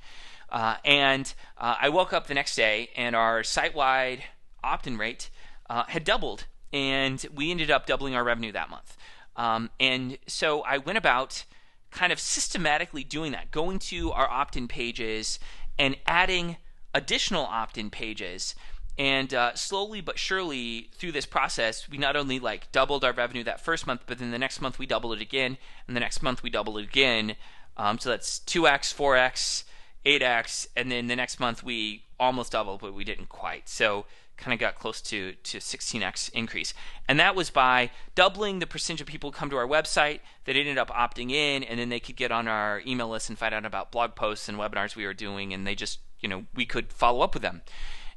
Uh, 0.50 0.76
and 0.86 1.34
uh, 1.58 1.76
I 1.82 1.90
woke 1.90 2.14
up 2.14 2.28
the 2.28 2.34
next 2.34 2.56
day 2.56 2.90
and 2.96 3.16
our 3.16 3.44
site 3.44 3.76
wide 3.76 4.24
opt 4.64 4.86
in 4.86 4.98
rate 4.98 5.30
uh, 5.70 5.86
had 5.88 6.04
doubled. 6.04 6.46
And 6.72 7.26
we 7.34 7.50
ended 7.50 7.72
up 7.72 7.86
doubling 7.88 8.16
our 8.16 8.24
revenue 8.24 8.52
that 8.52 8.70
month. 8.70 8.96
Um, 9.36 9.70
and 9.80 10.18
so 10.28 10.62
I 10.62 10.78
went 10.78 10.98
about 10.98 11.46
kind 11.92 12.12
of 12.12 12.20
systematically 12.20 13.04
doing 13.04 13.32
that, 13.32 13.52
going 13.52 13.80
to 13.80 14.12
our 14.12 14.30
opt 14.30 14.56
in 14.56 14.68
pages 14.68 15.40
and 15.80 15.96
adding 16.06 16.58
additional 16.94 17.46
opt 17.46 17.78
in 17.78 17.90
pages 17.90 18.56
and 18.98 19.34
uh, 19.34 19.54
slowly 19.54 20.02
but 20.02 20.18
surely 20.18 20.90
through 20.94 21.12
this 21.12 21.26
process, 21.26 21.88
we 21.90 21.98
not 21.98 22.16
only 22.16 22.40
like 22.40 22.72
doubled 22.72 23.04
our 23.04 23.14
revenue 23.14 23.44
that 23.44 23.62
first 23.62 23.86
month, 23.86 24.02
but 24.08 24.18
then 24.18 24.32
the 24.32 24.40
next 24.40 24.62
month 24.62 24.80
we 24.80 24.86
doubled 24.86 25.14
it 25.14 25.22
again, 25.22 25.58
and 25.88 25.96
the 25.96 26.00
next 26.00 26.24
month 26.24 26.42
we 26.42 26.50
doubled 26.50 26.80
it 26.80 26.86
again. 26.86 27.36
Um, 27.78 28.00
so 28.00 28.10
that's 28.10 28.40
two 28.40 28.68
x, 28.68 28.92
four 28.92 29.16
x, 29.16 29.66
eight 30.06 30.24
x, 30.24 30.68
and 30.76 30.92
then 30.92 31.08
the 31.08 31.16
next 31.16 31.40
month 31.40 31.64
we 31.64 32.06
almost 32.20 32.54
doubled, 32.54 32.82
but 32.82 32.94
we 32.94 33.04
didn't 33.04 33.30
quite. 33.30 33.70
So 33.70 34.06
kind 34.36 34.54
of 34.54 34.60
got 34.60 34.76
close 34.76 35.02
to 35.02 35.34
to 35.34 35.58
16x 35.58 36.32
increase, 36.34 36.74
and 37.08 37.20
that 37.20 37.36
was 37.36 37.52
by 37.52 37.92
doubling 38.16 38.60
the 38.60 38.68
percentage 38.68 39.02
of 39.02 39.08
people 39.08 39.32
come 39.32 39.50
to 39.52 39.58
our 39.58 39.68
website 39.68 40.22
that 40.46 40.56
ended 40.56 40.80
up 40.80 40.90
opting 40.90 41.32
in, 41.32 41.64
and 41.64 41.80
then 41.80 41.90
they 41.90 42.00
could 42.00 42.16
get 42.16 42.32
on 42.32 42.48
our 42.48 42.82
email 42.88 43.10
list 43.10 43.30
and 43.30 43.38
find 43.38 43.54
out 43.54 43.66
about 43.66 43.92
blog 43.92 44.16
posts 44.16 44.50
and 44.50 44.58
webinars 44.58 44.96
we 44.96 45.06
were 45.06 45.14
doing, 45.14 45.54
and 45.54 45.68
they 45.68 45.76
just 45.76 46.00
you 46.20 46.28
know 46.28 46.46
we 46.56 46.66
could 46.66 46.92
follow 46.92 47.22
up 47.22 47.36
with 47.36 47.44
them. 47.44 47.62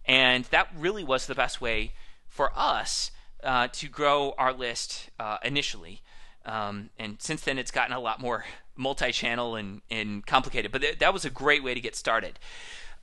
And 0.04 0.44
that 0.46 0.68
really 0.76 1.04
was 1.04 1.26
the 1.26 1.34
best 1.34 1.60
way 1.60 1.92
for 2.28 2.52
us 2.56 3.10
uh, 3.42 3.68
to 3.72 3.88
grow 3.88 4.34
our 4.38 4.52
list 4.52 5.10
uh, 5.18 5.38
initially. 5.44 6.02
Um, 6.44 6.90
and 6.98 7.20
since 7.20 7.42
then, 7.42 7.58
it's 7.58 7.70
gotten 7.70 7.94
a 7.94 8.00
lot 8.00 8.20
more 8.20 8.44
multi 8.76 9.12
channel 9.12 9.56
and, 9.56 9.82
and 9.90 10.26
complicated. 10.26 10.72
But 10.72 10.82
th- 10.82 10.98
that 10.98 11.12
was 11.12 11.24
a 11.24 11.30
great 11.30 11.62
way 11.62 11.74
to 11.74 11.80
get 11.80 11.94
started. 11.94 12.38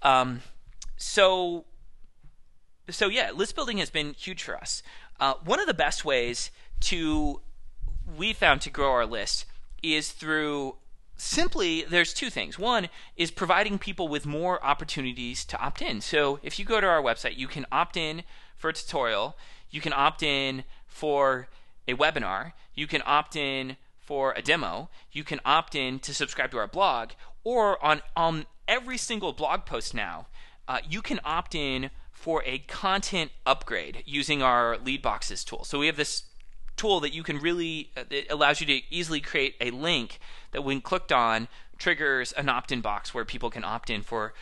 Um, 0.02 0.42
so, 0.96 1.66
so 2.90 3.08
yeah, 3.08 3.32
list 3.32 3.56
building 3.56 3.78
has 3.78 3.90
been 3.90 4.14
huge 4.14 4.44
for 4.44 4.56
us. 4.56 4.82
Uh, 5.20 5.36
one 5.44 5.60
of 5.60 5.68
the 5.68 5.74
best 5.74 6.06
ways 6.06 6.52
to 6.80 7.42
we 8.18 8.34
found 8.34 8.62
to 8.62 8.70
grow 8.70 8.92
our 8.92 9.06
list 9.06 9.46
is 9.84 10.12
through 10.12 10.76
simply 11.18 11.84
there's 11.84 12.14
two 12.14 12.30
things. 12.30 12.58
One 12.58 12.90
is 13.16 13.32
providing 13.32 13.80
people 13.80 14.08
with 14.08 14.26
more 14.26 14.64
opportunities 14.64 15.44
to 15.46 15.60
opt 15.60 15.82
in. 15.82 16.02
So 16.02 16.40
if 16.44 16.60
you 16.60 16.66
go 16.66 16.80
to 16.80 16.88
our 16.88 17.02
website, 17.02 17.38
you 17.38 17.48
can 17.48 17.66
opt 17.72 17.98
in 17.98 18.24
for 18.56 18.70
a 18.70 18.74
tutorial, 18.74 19.36
you 19.70 19.82
can 19.82 19.94
opt 19.94 20.24
in 20.24 20.64
for 20.88 21.48
a 21.88 21.94
webinar, 21.94 22.54
you 22.74 22.88
can 22.88 23.02
opt 23.06 23.36
in 23.36 23.78
for 24.00 24.34
a 24.34 24.42
demo, 24.42 24.90
you 25.12 25.24
can 25.24 25.42
opt 25.44 25.76
in 25.76 26.00
to 26.00 26.14
subscribe 26.14 26.52
to 26.52 26.58
our 26.58 26.68
blog, 26.68 27.12
or 27.44 27.84
on 27.84 28.02
on 28.16 28.46
every 28.68 28.98
single 28.98 29.34
blog 29.34 29.66
post 29.66 29.94
now, 29.94 30.28
uh, 30.68 30.80
you 30.88 31.02
can 31.02 31.20
opt 31.24 31.56
in 31.56 31.90
for 32.12 32.44
a 32.46 32.60
content 32.60 33.32
upgrade 33.46 34.04
using 34.06 34.42
our 34.42 34.78
lead 34.78 35.02
boxes 35.02 35.44
tool. 35.44 35.64
So 35.64 35.80
we 35.80 35.88
have 35.88 35.98
this 35.98 36.24
tool 36.78 37.00
that 37.02 37.14
you 37.14 37.24
can 37.24 37.40
really 37.40 37.90
uh, 37.98 38.04
it 38.10 38.28
allows 38.30 38.62
you 38.62 38.68
to 38.68 38.82
easily 38.90 39.20
create 39.20 39.56
a 39.60 39.72
link 39.72 40.20
that 40.52 40.64
when 40.64 40.80
clicked 40.80 41.12
on 41.12 41.48
triggers 41.78 42.32
an 42.34 42.50
opt-in 42.50 42.82
box 42.82 43.14
where 43.14 43.26
people 43.26 43.50
can 43.50 43.64
opt 43.64 43.90
in 43.90 44.02
for 44.02 44.34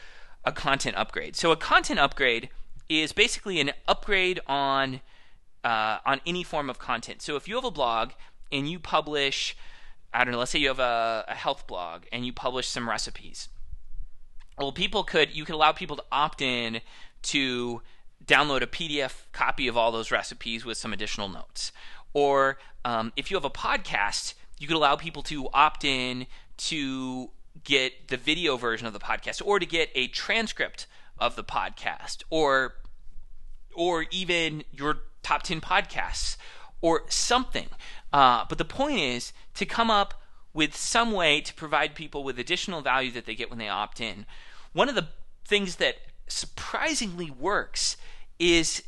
a 0.44 0.52
content 0.52 0.96
upgrade. 0.96 1.36
So 1.36 1.52
a 1.52 1.58
content 1.58 2.00
upgrade 2.00 2.50
is 2.88 3.12
basically 3.12 3.60
an 3.60 3.72
upgrade 3.88 4.40
on 4.48 5.02
uh, 5.64 5.98
on 6.06 6.22
any 6.26 6.44
form 6.44 6.70
of 6.70 6.78
content. 6.78 7.22
So 7.22 7.36
if 7.36 7.48
you 7.48 7.56
have 7.56 7.66
a 7.66 7.72
blog 7.72 8.12
and 8.52 8.70
you 8.70 8.78
publish, 8.78 9.58
I 10.14 10.24
don't 10.24 10.32
know, 10.32 10.38
let's 10.38 10.52
say 10.52 10.60
you 10.60 10.68
have 10.68 10.80
a, 10.80 11.26
a 11.28 11.34
health 11.34 11.66
blog 11.66 12.04
and 12.12 12.24
you 12.24 12.32
publish 12.32 12.68
some 12.68 12.88
recipes. 12.88 13.50
Well, 14.60 14.72
people 14.72 15.04
could 15.04 15.36
you 15.36 15.44
could 15.46 15.56
allow 15.56 15.72
people 15.72 15.96
to 15.98 16.04
opt 16.12 16.42
in 16.42 16.82
to 17.24 17.82
download 18.24 18.62
a 18.62 18.68
PDF 18.68 19.24
copy 19.32 19.68
of 19.68 19.76
all 19.76 19.92
those 19.92 20.12
recipes 20.12 20.66
with 20.66 20.78
some 20.78 20.94
additional 20.94 21.28
notes. 21.28 21.72
Or 22.16 22.58
um, 22.86 23.12
if 23.18 23.30
you 23.30 23.36
have 23.36 23.46
a 23.46 23.50
podcast, 23.50 24.34
you 24.58 24.68
could 24.68 24.78
allow 24.78 24.96
people 24.96 25.22
to 25.24 25.50
opt 25.54 25.84
in 25.84 26.26
to 26.58 27.30
get 27.64 28.08
the 28.08 28.18
video 28.18 28.56
version 28.56 28.88
of 28.88 28.94
the 28.94 29.00
podcast 29.00 29.42
or 29.46 29.60
to 29.60 29.66
get 29.66 29.90
a 29.94 30.08
transcript 30.08 30.88
of 31.20 31.36
the 31.36 31.44
podcast 31.44 32.24
or 32.30 32.76
or 33.76 34.06
even 34.12 34.64
your 34.72 35.00
top 35.24 35.44
10 35.44 35.60
podcasts 35.60 36.38
or 36.80 37.04
something. 37.10 37.68
Uh, 38.14 38.46
but 38.48 38.58
the 38.58 38.66
point 38.66 38.98
is 39.00 39.34
to 39.56 39.66
come 39.66 39.92
up 39.92 40.22
with 40.54 40.74
some 40.74 41.12
way 41.12 41.42
to 41.42 41.54
provide 41.54 41.96
people 41.96 42.24
with 42.24 42.40
additional 42.40 42.82
value 42.82 43.12
that 43.12 43.26
they 43.26 43.36
get 43.36 43.50
when 43.50 43.60
they 43.60 43.68
opt 43.68 44.00
in. 44.00 44.26
One 44.72 44.88
of 44.88 44.96
the 44.96 45.10
things 45.44 45.76
that 45.78 45.98
surprisingly 46.28 47.30
works 47.30 47.98
is 48.40 48.84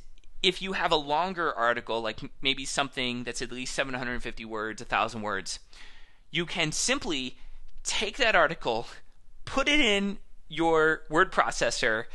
if 0.48 0.62
you 0.62 0.72
have 0.72 0.94
a 0.94 0.96
longer 0.96 1.54
article, 1.54 2.00
like 2.02 2.22
maybe 2.42 2.64
something 2.64 3.26
that's 3.26 3.42
at 3.42 3.52
least 3.52 3.76
750 3.76 4.46
words, 4.46 4.82
1,000 4.82 5.22
words, 5.22 5.60
you 6.32 6.46
can 6.46 6.72
simply 6.72 7.38
take 7.84 8.16
that 8.16 8.34
article, 8.34 8.88
put 9.44 9.68
it 9.68 9.82
in 9.82 10.20
your 10.48 11.02
word 11.10 11.34
processor, 11.34 12.06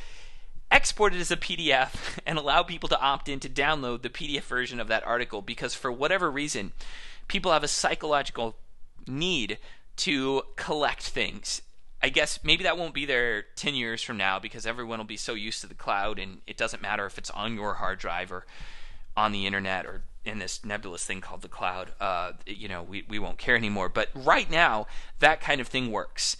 export 0.70 1.14
it 1.14 1.20
as 1.20 1.30
a 1.30 1.36
PDF, 1.36 2.18
and 2.26 2.38
allow 2.38 2.62
people 2.62 2.88
to 2.88 3.00
opt 3.00 3.28
in 3.28 3.38
to 3.40 3.50
download 3.50 4.00
the 4.00 4.08
PDF 4.08 4.44
version 4.44 4.80
of 4.80 4.88
that 4.88 5.06
article 5.06 5.42
because 5.42 5.74
for 5.74 5.92
whatever 5.92 6.30
reason, 6.30 6.72
people 7.28 7.52
have 7.52 7.62
a 7.62 7.68
psychological 7.68 8.56
need 9.06 9.58
to 9.96 10.40
collect 10.56 11.02
things. 11.02 11.60
I 12.02 12.08
guess 12.08 12.40
maybe 12.42 12.64
that 12.64 12.76
won't 12.76 12.94
be 12.94 13.06
there 13.06 13.44
10 13.56 13.74
years 13.74 14.02
from 14.02 14.16
now 14.16 14.38
because 14.38 14.66
everyone 14.66 14.98
will 14.98 15.04
be 15.04 15.16
so 15.16 15.34
used 15.34 15.60
to 15.60 15.68
the 15.68 15.74
cloud 15.74 16.18
and 16.18 16.38
it 16.46 16.56
doesn't 16.56 16.82
matter 16.82 17.06
if 17.06 17.16
it's 17.16 17.30
on 17.30 17.54
your 17.54 17.74
hard 17.74 18.00
drive 18.00 18.32
or 18.32 18.44
on 19.16 19.32
the 19.32 19.46
internet 19.46 19.86
or 19.86 20.02
in 20.24 20.38
this 20.38 20.64
nebulous 20.64 21.04
thing 21.04 21.20
called 21.20 21.42
the 21.42 21.48
cloud. 21.48 21.92
Uh, 22.00 22.32
you 22.46 22.68
know, 22.68 22.82
we, 22.82 23.04
we 23.08 23.18
won't 23.18 23.38
care 23.38 23.56
anymore. 23.56 23.88
But 23.88 24.08
right 24.14 24.50
now, 24.50 24.86
that 25.20 25.40
kind 25.40 25.60
of 25.60 25.68
thing 25.68 25.92
works. 25.92 26.36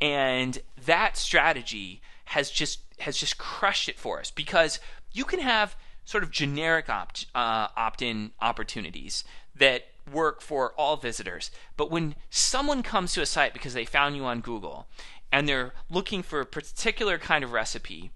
And 0.00 0.58
that 0.86 1.16
strategy 1.16 2.00
has 2.26 2.50
just 2.50 2.80
has 3.00 3.16
just 3.16 3.38
crushed 3.38 3.88
it 3.88 3.98
for 3.98 4.20
us 4.20 4.30
because 4.30 4.78
you 5.12 5.24
can 5.24 5.40
have 5.40 5.74
sort 6.04 6.22
of 6.22 6.30
generic 6.30 6.88
opt 6.88 7.26
uh, 7.34 7.68
opt-in 7.76 8.30
opportunities 8.40 9.24
that 9.54 9.86
work 10.12 10.40
for 10.40 10.72
all 10.72 10.96
visitors. 10.96 11.50
But 11.76 11.90
when 11.90 12.14
someone 12.30 12.82
comes 12.82 13.12
to 13.14 13.22
a 13.22 13.26
site 13.26 13.52
because 13.52 13.74
they 13.74 13.84
found 13.84 14.16
you 14.16 14.24
on 14.24 14.40
Google 14.40 14.86
and 15.32 15.48
they're 15.48 15.72
looking 15.88 16.22
for 16.22 16.40
a 16.40 16.46
particular 16.46 17.18
kind 17.18 17.44
of 17.44 17.52
recipe, 17.52 18.10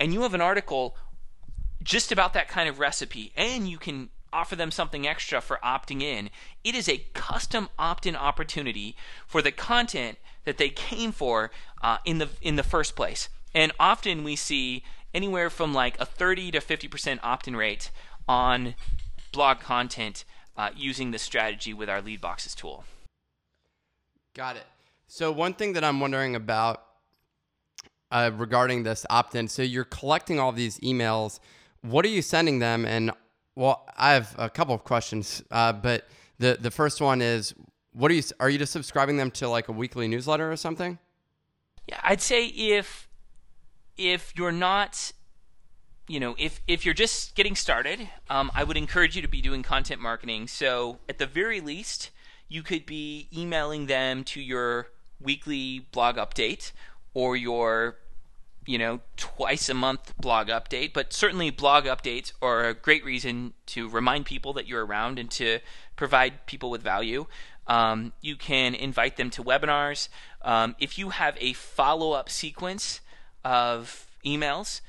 and 0.00 0.12
you 0.12 0.22
have 0.22 0.34
an 0.34 0.40
article 0.40 0.96
just 1.82 2.10
about 2.10 2.32
that 2.32 2.48
kind 2.48 2.68
of 2.68 2.78
recipe, 2.78 3.32
and 3.36 3.68
you 3.68 3.78
can 3.78 4.10
offer 4.32 4.56
them 4.56 4.70
something 4.70 5.06
extra 5.06 5.40
for 5.40 5.58
opting 5.64 6.02
in, 6.02 6.28
it 6.64 6.74
is 6.74 6.88
a 6.88 7.04
custom 7.14 7.68
opt-in 7.78 8.16
opportunity 8.16 8.96
for 9.26 9.40
the 9.40 9.52
content 9.52 10.18
that 10.44 10.58
they 10.58 10.68
came 10.68 11.12
for 11.12 11.50
uh, 11.82 11.98
in 12.04 12.18
the 12.18 12.28
in 12.42 12.56
the 12.56 12.62
first 12.62 12.96
place. 12.96 13.28
And 13.54 13.72
often 13.80 14.24
we 14.24 14.36
see 14.36 14.82
anywhere 15.14 15.48
from 15.48 15.72
like 15.72 15.98
a 15.98 16.04
30 16.04 16.50
to 16.52 16.60
50% 16.60 17.20
opt-in 17.22 17.56
rate 17.56 17.90
on 18.28 18.74
blog 19.32 19.60
content 19.60 20.24
uh, 20.56 20.70
using 20.76 21.10
this 21.10 21.22
strategy 21.22 21.74
with 21.74 21.88
our 21.88 22.00
lead 22.00 22.20
boxes 22.20 22.54
tool. 22.54 22.84
Got 24.34 24.56
it. 24.56 24.66
So 25.08 25.30
one 25.30 25.54
thing 25.54 25.74
that 25.74 25.84
I'm 25.84 26.00
wondering 26.00 26.34
about 26.34 26.82
uh, 28.10 28.30
regarding 28.34 28.82
this 28.82 29.06
opt-in, 29.10 29.48
so 29.48 29.62
you're 29.62 29.84
collecting 29.84 30.38
all 30.40 30.52
these 30.52 30.78
emails. 30.80 31.40
What 31.82 32.04
are 32.04 32.08
you 32.08 32.22
sending 32.22 32.58
them? 32.58 32.84
And 32.84 33.12
well, 33.54 33.88
I 33.96 34.12
have 34.12 34.34
a 34.38 34.50
couple 34.50 34.74
of 34.74 34.84
questions, 34.84 35.42
uh, 35.50 35.72
but 35.72 36.08
the 36.38 36.58
the 36.60 36.70
first 36.70 37.00
one 37.00 37.22
is, 37.22 37.54
what 37.92 38.10
are 38.10 38.14
you 38.14 38.22
are 38.40 38.50
you 38.50 38.58
just 38.58 38.72
subscribing 38.72 39.16
them 39.16 39.30
to 39.32 39.48
like 39.48 39.68
a 39.68 39.72
weekly 39.72 40.08
newsletter 40.08 40.50
or 40.50 40.56
something? 40.56 40.98
Yeah, 41.88 42.00
I'd 42.02 42.20
say 42.20 42.46
if 42.46 43.08
if 43.96 44.32
you're 44.36 44.52
not 44.52 45.12
you 46.08 46.20
know, 46.20 46.34
if 46.38 46.60
if 46.66 46.84
you're 46.84 46.94
just 46.94 47.34
getting 47.34 47.56
started, 47.56 48.08
um, 48.30 48.50
I 48.54 48.64
would 48.64 48.76
encourage 48.76 49.16
you 49.16 49.22
to 49.22 49.28
be 49.28 49.40
doing 49.40 49.62
content 49.62 50.00
marketing. 50.00 50.46
So 50.48 50.98
at 51.08 51.18
the 51.18 51.26
very 51.26 51.60
least, 51.60 52.10
you 52.48 52.62
could 52.62 52.86
be 52.86 53.28
emailing 53.36 53.86
them 53.86 54.24
to 54.24 54.40
your 54.40 54.88
weekly 55.20 55.86
blog 55.92 56.16
update 56.16 56.72
or 57.14 57.36
your 57.36 57.96
you 58.66 58.78
know 58.78 59.00
twice 59.16 59.68
a 59.68 59.74
month 59.74 60.16
blog 60.18 60.48
update. 60.48 60.92
But 60.92 61.12
certainly 61.12 61.50
blog 61.50 61.84
updates 61.84 62.32
are 62.40 62.64
a 62.64 62.74
great 62.74 63.04
reason 63.04 63.54
to 63.66 63.88
remind 63.88 64.26
people 64.26 64.52
that 64.54 64.66
you're 64.68 64.86
around 64.86 65.18
and 65.18 65.30
to 65.32 65.58
provide 65.96 66.46
people 66.46 66.70
with 66.70 66.82
value. 66.82 67.26
Um, 67.66 68.12
you 68.20 68.36
can 68.36 68.76
invite 68.76 69.16
them 69.16 69.28
to 69.30 69.42
webinars. 69.42 70.08
Um, 70.42 70.76
if 70.78 70.98
you 70.98 71.10
have 71.10 71.36
a 71.40 71.52
follow-up 71.52 72.30
sequence 72.30 73.00
of 73.44 74.06
emails 74.24 74.82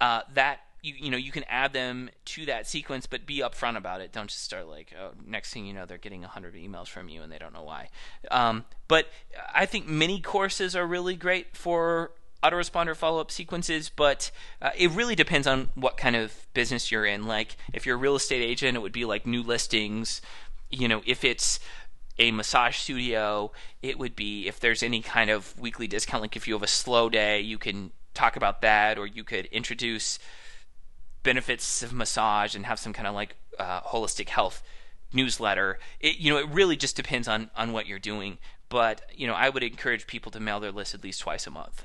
uh, 0.00 0.22
that 0.34 0.60
you 0.82 0.94
you 0.98 1.10
know 1.10 1.16
you 1.16 1.32
can 1.32 1.44
add 1.44 1.72
them 1.72 2.10
to 2.24 2.46
that 2.46 2.66
sequence, 2.66 3.06
but 3.06 3.26
be 3.26 3.38
upfront 3.38 3.76
about 3.76 4.00
it. 4.00 4.12
Don't 4.12 4.28
just 4.28 4.42
start 4.42 4.66
like, 4.68 4.92
oh, 5.00 5.10
next 5.26 5.52
thing 5.52 5.66
you 5.66 5.74
know, 5.74 5.86
they're 5.86 5.98
getting 5.98 6.22
hundred 6.22 6.54
emails 6.54 6.88
from 6.88 7.08
you 7.08 7.22
and 7.22 7.30
they 7.30 7.38
don't 7.38 7.52
know 7.52 7.62
why. 7.62 7.88
Um, 8.30 8.64
but 8.88 9.08
I 9.54 9.66
think 9.66 9.88
mini 9.88 10.20
courses 10.20 10.74
are 10.74 10.86
really 10.86 11.16
great 11.16 11.56
for 11.56 12.12
autoresponder 12.42 12.96
follow-up 12.96 13.30
sequences, 13.30 13.90
but 13.94 14.30
uh, 14.62 14.70
it 14.76 14.90
really 14.92 15.14
depends 15.14 15.46
on 15.46 15.68
what 15.74 15.96
kind 15.96 16.16
of 16.16 16.46
business 16.54 16.90
you're 16.90 17.04
in. 17.04 17.26
Like 17.26 17.56
if 17.72 17.84
you're 17.84 17.96
a 17.96 17.98
real 17.98 18.16
estate 18.16 18.42
agent, 18.42 18.76
it 18.76 18.80
would 18.80 18.92
be 18.92 19.04
like 19.04 19.26
new 19.26 19.42
listings. 19.42 20.22
You 20.70 20.88
know, 20.88 21.02
if 21.04 21.24
it's 21.24 21.60
a 22.18 22.30
massage 22.30 22.76
studio, 22.76 23.52
it 23.82 23.98
would 23.98 24.16
be 24.16 24.46
if 24.46 24.60
there's 24.60 24.82
any 24.82 25.02
kind 25.02 25.30
of 25.30 25.58
weekly 25.58 25.86
discount. 25.86 26.22
Like 26.22 26.36
if 26.36 26.48
you 26.48 26.54
have 26.54 26.62
a 26.62 26.68
slow 26.68 27.10
day, 27.10 27.40
you 27.40 27.58
can 27.58 27.92
talk 28.20 28.36
about 28.36 28.60
that, 28.62 28.98
or 28.98 29.06
you 29.06 29.24
could 29.24 29.46
introduce 29.46 30.18
benefits 31.22 31.82
of 31.82 31.92
massage 31.92 32.54
and 32.54 32.66
have 32.66 32.78
some 32.78 32.92
kind 32.92 33.08
of 33.08 33.14
like 33.14 33.36
uh, 33.58 33.80
holistic 33.80 34.28
health 34.28 34.62
newsletter. 35.12 35.78
It, 36.00 36.18
you 36.18 36.30
know, 36.32 36.38
it 36.38 36.48
really 36.48 36.76
just 36.76 36.96
depends 36.96 37.28
on 37.28 37.50
on 37.56 37.72
what 37.72 37.86
you're 37.86 37.98
doing. 37.98 38.38
But 38.68 39.02
you 39.14 39.26
know, 39.26 39.34
I 39.34 39.48
would 39.48 39.62
encourage 39.62 40.06
people 40.06 40.30
to 40.32 40.40
mail 40.40 40.60
their 40.60 40.72
list 40.72 40.94
at 40.94 41.02
least 41.02 41.20
twice 41.20 41.46
a 41.46 41.50
month. 41.50 41.84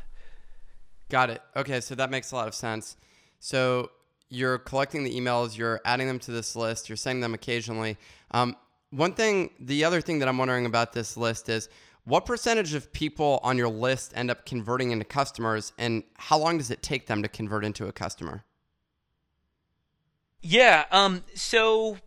Got 1.10 1.30
it. 1.30 1.42
Okay, 1.56 1.82
so 1.82 1.96
that 1.96 2.10
makes 2.10 2.32
a 2.32 2.36
lot 2.36 2.48
of 2.48 2.56
sense. 2.56 2.98
So 3.40 3.92
you're 4.30 4.58
collecting 4.58 5.04
the 5.04 5.20
emails, 5.20 5.58
you're 5.58 5.82
adding 5.86 6.08
them 6.08 6.20
to 6.20 6.32
this 6.32 6.56
list, 6.56 6.90
you're 6.90 6.96
sending 6.96 7.22
them 7.22 7.34
occasionally. 7.34 7.98
Um, 8.32 8.56
one 8.90 9.14
thing, 9.14 9.52
the 9.60 9.86
other 9.86 10.02
thing 10.02 10.20
that 10.20 10.28
I'm 10.28 10.38
wondering 10.38 10.66
about 10.66 10.94
this 10.94 11.16
list 11.16 11.50
is 11.50 11.70
what 12.06 12.26
percentage 12.26 12.74
of 12.74 12.94
people 12.94 13.40
on 13.44 13.58
your 13.58 13.68
list 13.68 14.14
end 14.16 14.32
up 14.32 14.46
converting 14.46 14.92
into 14.92 15.06
customers, 15.06 15.74
and 15.78 16.04
how 16.18 16.38
long 16.38 16.58
does 16.58 16.72
it 16.72 16.82
take 16.82 17.08
them 17.08 17.24
to 17.24 17.28
convert 17.28 17.66
into 17.66 17.88
a 17.88 17.92
customer? 17.92 18.44
Yeah. 20.42 20.86
Um. 20.92 21.24
So 21.34 21.98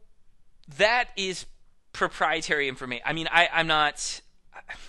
that 0.76 1.08
is 1.16 1.46
proprietary 1.92 2.68
information. 2.68 3.02
I 3.06 3.12
mean, 3.12 3.28
I, 3.30 3.48
I'm 3.52 3.66
not. 3.66 4.20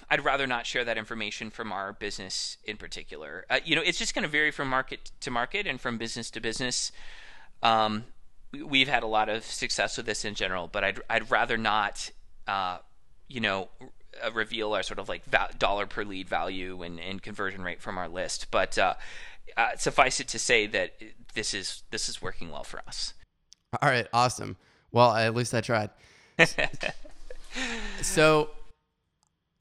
I'd 0.10 0.24
rather 0.24 0.46
not 0.46 0.66
share 0.66 0.86
that 0.86 0.98
information 0.98 1.50
from 1.50 1.72
our 1.72 1.94
business 1.94 2.58
in 2.64 2.78
particular. 2.78 3.46
Uh, 3.50 3.60
you 3.64 3.76
know, 3.76 3.82
it's 3.84 3.98
just 3.98 4.14
going 4.14 4.24
to 4.24 4.30
vary 4.30 4.52
from 4.52 4.68
market 4.68 5.12
to 5.22 5.32
market 5.32 5.66
and 5.66 5.80
from 5.80 5.98
business 5.98 6.30
to 6.32 6.40
business. 6.40 6.92
Um, 7.64 8.06
we've 8.52 8.88
had 8.88 9.04
a 9.04 9.08
lot 9.08 9.30
of 9.30 9.44
success 9.44 9.98
with 9.98 10.06
this 10.06 10.26
in 10.26 10.36
general, 10.36 10.68
but 10.68 10.84
I'd 10.84 11.00
I'd 11.10 11.32
rather 11.32 11.58
not, 11.58 12.12
uh, 12.48 12.80
you 13.28 13.40
know, 13.40 13.70
uh, 14.24 14.32
reveal 14.32 14.74
our 14.74 14.84
sort 14.84 15.00
of 15.00 15.10
like 15.10 15.26
va- 15.26 15.50
dollar 15.58 15.86
per 15.86 16.04
lead 16.04 16.28
value 16.28 16.82
and, 16.84 17.00
and 17.00 17.22
conversion 17.22 17.62
rate 17.62 17.82
from 17.82 17.98
our 17.98 18.10
list. 18.10 18.48
But 18.52 18.78
uh, 18.78 18.96
uh, 19.58 19.76
suffice 19.78 20.20
it 20.20 20.28
to 20.30 20.40
say 20.40 20.68
that 20.68 20.94
this 21.34 21.54
is 21.54 21.84
this 21.92 22.10
is 22.10 22.22
working 22.22 22.52
well 22.52 22.64
for 22.64 22.82
us. 22.88 23.14
All 23.82 23.90
right, 23.90 24.08
awesome. 24.14 24.58
Well, 24.92 25.14
at 25.16 25.36
least 25.36 25.54
I 25.54 25.62
tried. 25.62 25.92
so, 28.02 28.50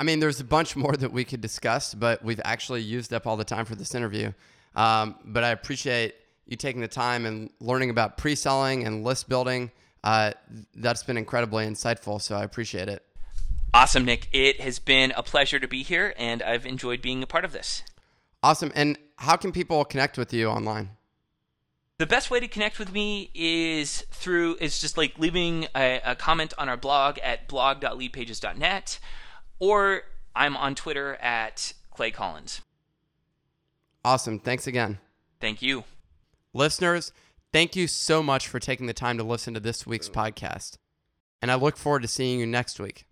I 0.01 0.05
mean, 0.05 0.21
there's 0.21 0.41
a 0.41 0.45
bunch 0.45 0.77
more 0.77 0.93
that 0.93 1.13
we 1.13 1.25
could 1.25 1.41
discuss, 1.41 1.93
but 1.93 2.25
we've 2.25 2.41
actually 2.45 2.81
used 2.83 3.13
up 3.13 3.27
all 3.27 3.37
the 3.37 3.45
time 3.45 3.67
for 3.67 3.75
this 3.75 3.95
interview. 3.95 4.33
Um, 4.75 5.17
but 5.25 5.45
I 5.45 5.51
appreciate 5.51 6.15
you 6.47 6.57
taking 6.57 6.81
the 6.81 6.89
time 6.89 7.27
and 7.27 7.51
learning 7.61 7.91
about 7.91 8.17
pre-selling 8.17 8.87
and 8.87 9.05
list 9.05 9.29
building. 9.29 9.71
Uh, 10.03 10.33
that's 10.77 11.03
been 11.03 11.19
incredibly 11.19 11.67
insightful, 11.67 12.21
so 12.23 12.37
I 12.37 12.45
appreciate 12.45 12.89
it. 12.89 13.03
Awesome, 13.75 14.05
Nick. 14.05 14.29
It 14.33 14.61
has 14.61 14.79
been 14.79 15.13
a 15.17 15.23
pleasure 15.23 15.59
to 15.59 15.69
be 15.69 15.83
here, 15.83 16.15
and 16.17 16.43
I've 16.43 16.67
enjoyed 16.67 17.03
being 17.03 17.23
a 17.23 17.27
part 17.27 17.45
of 17.45 17.53
this. 17.53 17.83
Awesome. 18.43 18.73
And 18.75 18.99
how 19.17 19.37
can 19.37 19.53
people 19.53 19.85
connect 19.85 20.17
with 20.17 20.33
you 20.33 20.49
online? 20.49 20.91
The 21.99 22.07
best 22.07 22.31
way 22.31 22.39
to 22.39 22.47
connect 22.47 22.79
with 22.79 22.93
me 22.93 23.31
is 23.35 24.05
through 24.13 24.57
is 24.61 24.81
just 24.81 24.97
like 24.97 25.19
leaving 25.19 25.67
a, 25.75 26.01
a 26.05 26.15
comment 26.15 26.55
on 26.57 26.69
our 26.69 26.77
blog 26.77 27.19
at 27.19 27.49
blog.leadpages.net, 27.49 29.01
or 29.59 30.03
I'm 30.35 30.57
on 30.57 30.77
Twitter 30.77 31.17
at 31.17 31.73
Clay 31.91 32.13
Collins. 32.13 32.61
Awesome. 34.05 34.39
Thanks 34.39 34.69
again. 34.69 34.99
Thank 35.41 35.61
you. 35.61 35.83
Listeners, 36.55 37.13
thank 37.53 37.75
you 37.75 37.89
so 37.89 38.23
much 38.23 38.47
for 38.47 38.61
taking 38.61 38.87
the 38.87 38.95
time 38.95 39.19
to 39.19 39.25
listen 39.25 39.53
to 39.55 39.61
this 39.61 39.85
week's 39.85 40.09
podcast. 40.09 40.79
And 41.43 41.51
I 41.51 41.57
look 41.57 41.77
forward 41.77 42.03
to 42.03 42.09
seeing 42.09 42.39
you 42.39 42.47
next 42.47 42.79
week. 42.79 43.08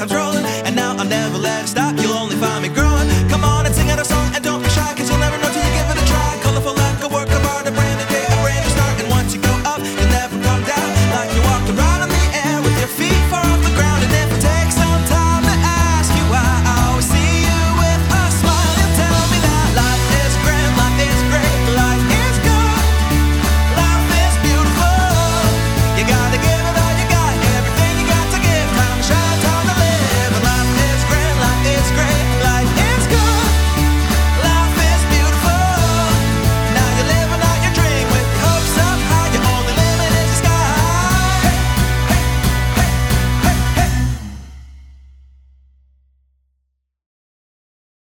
comes 0.00 0.14
rolling 0.14 0.49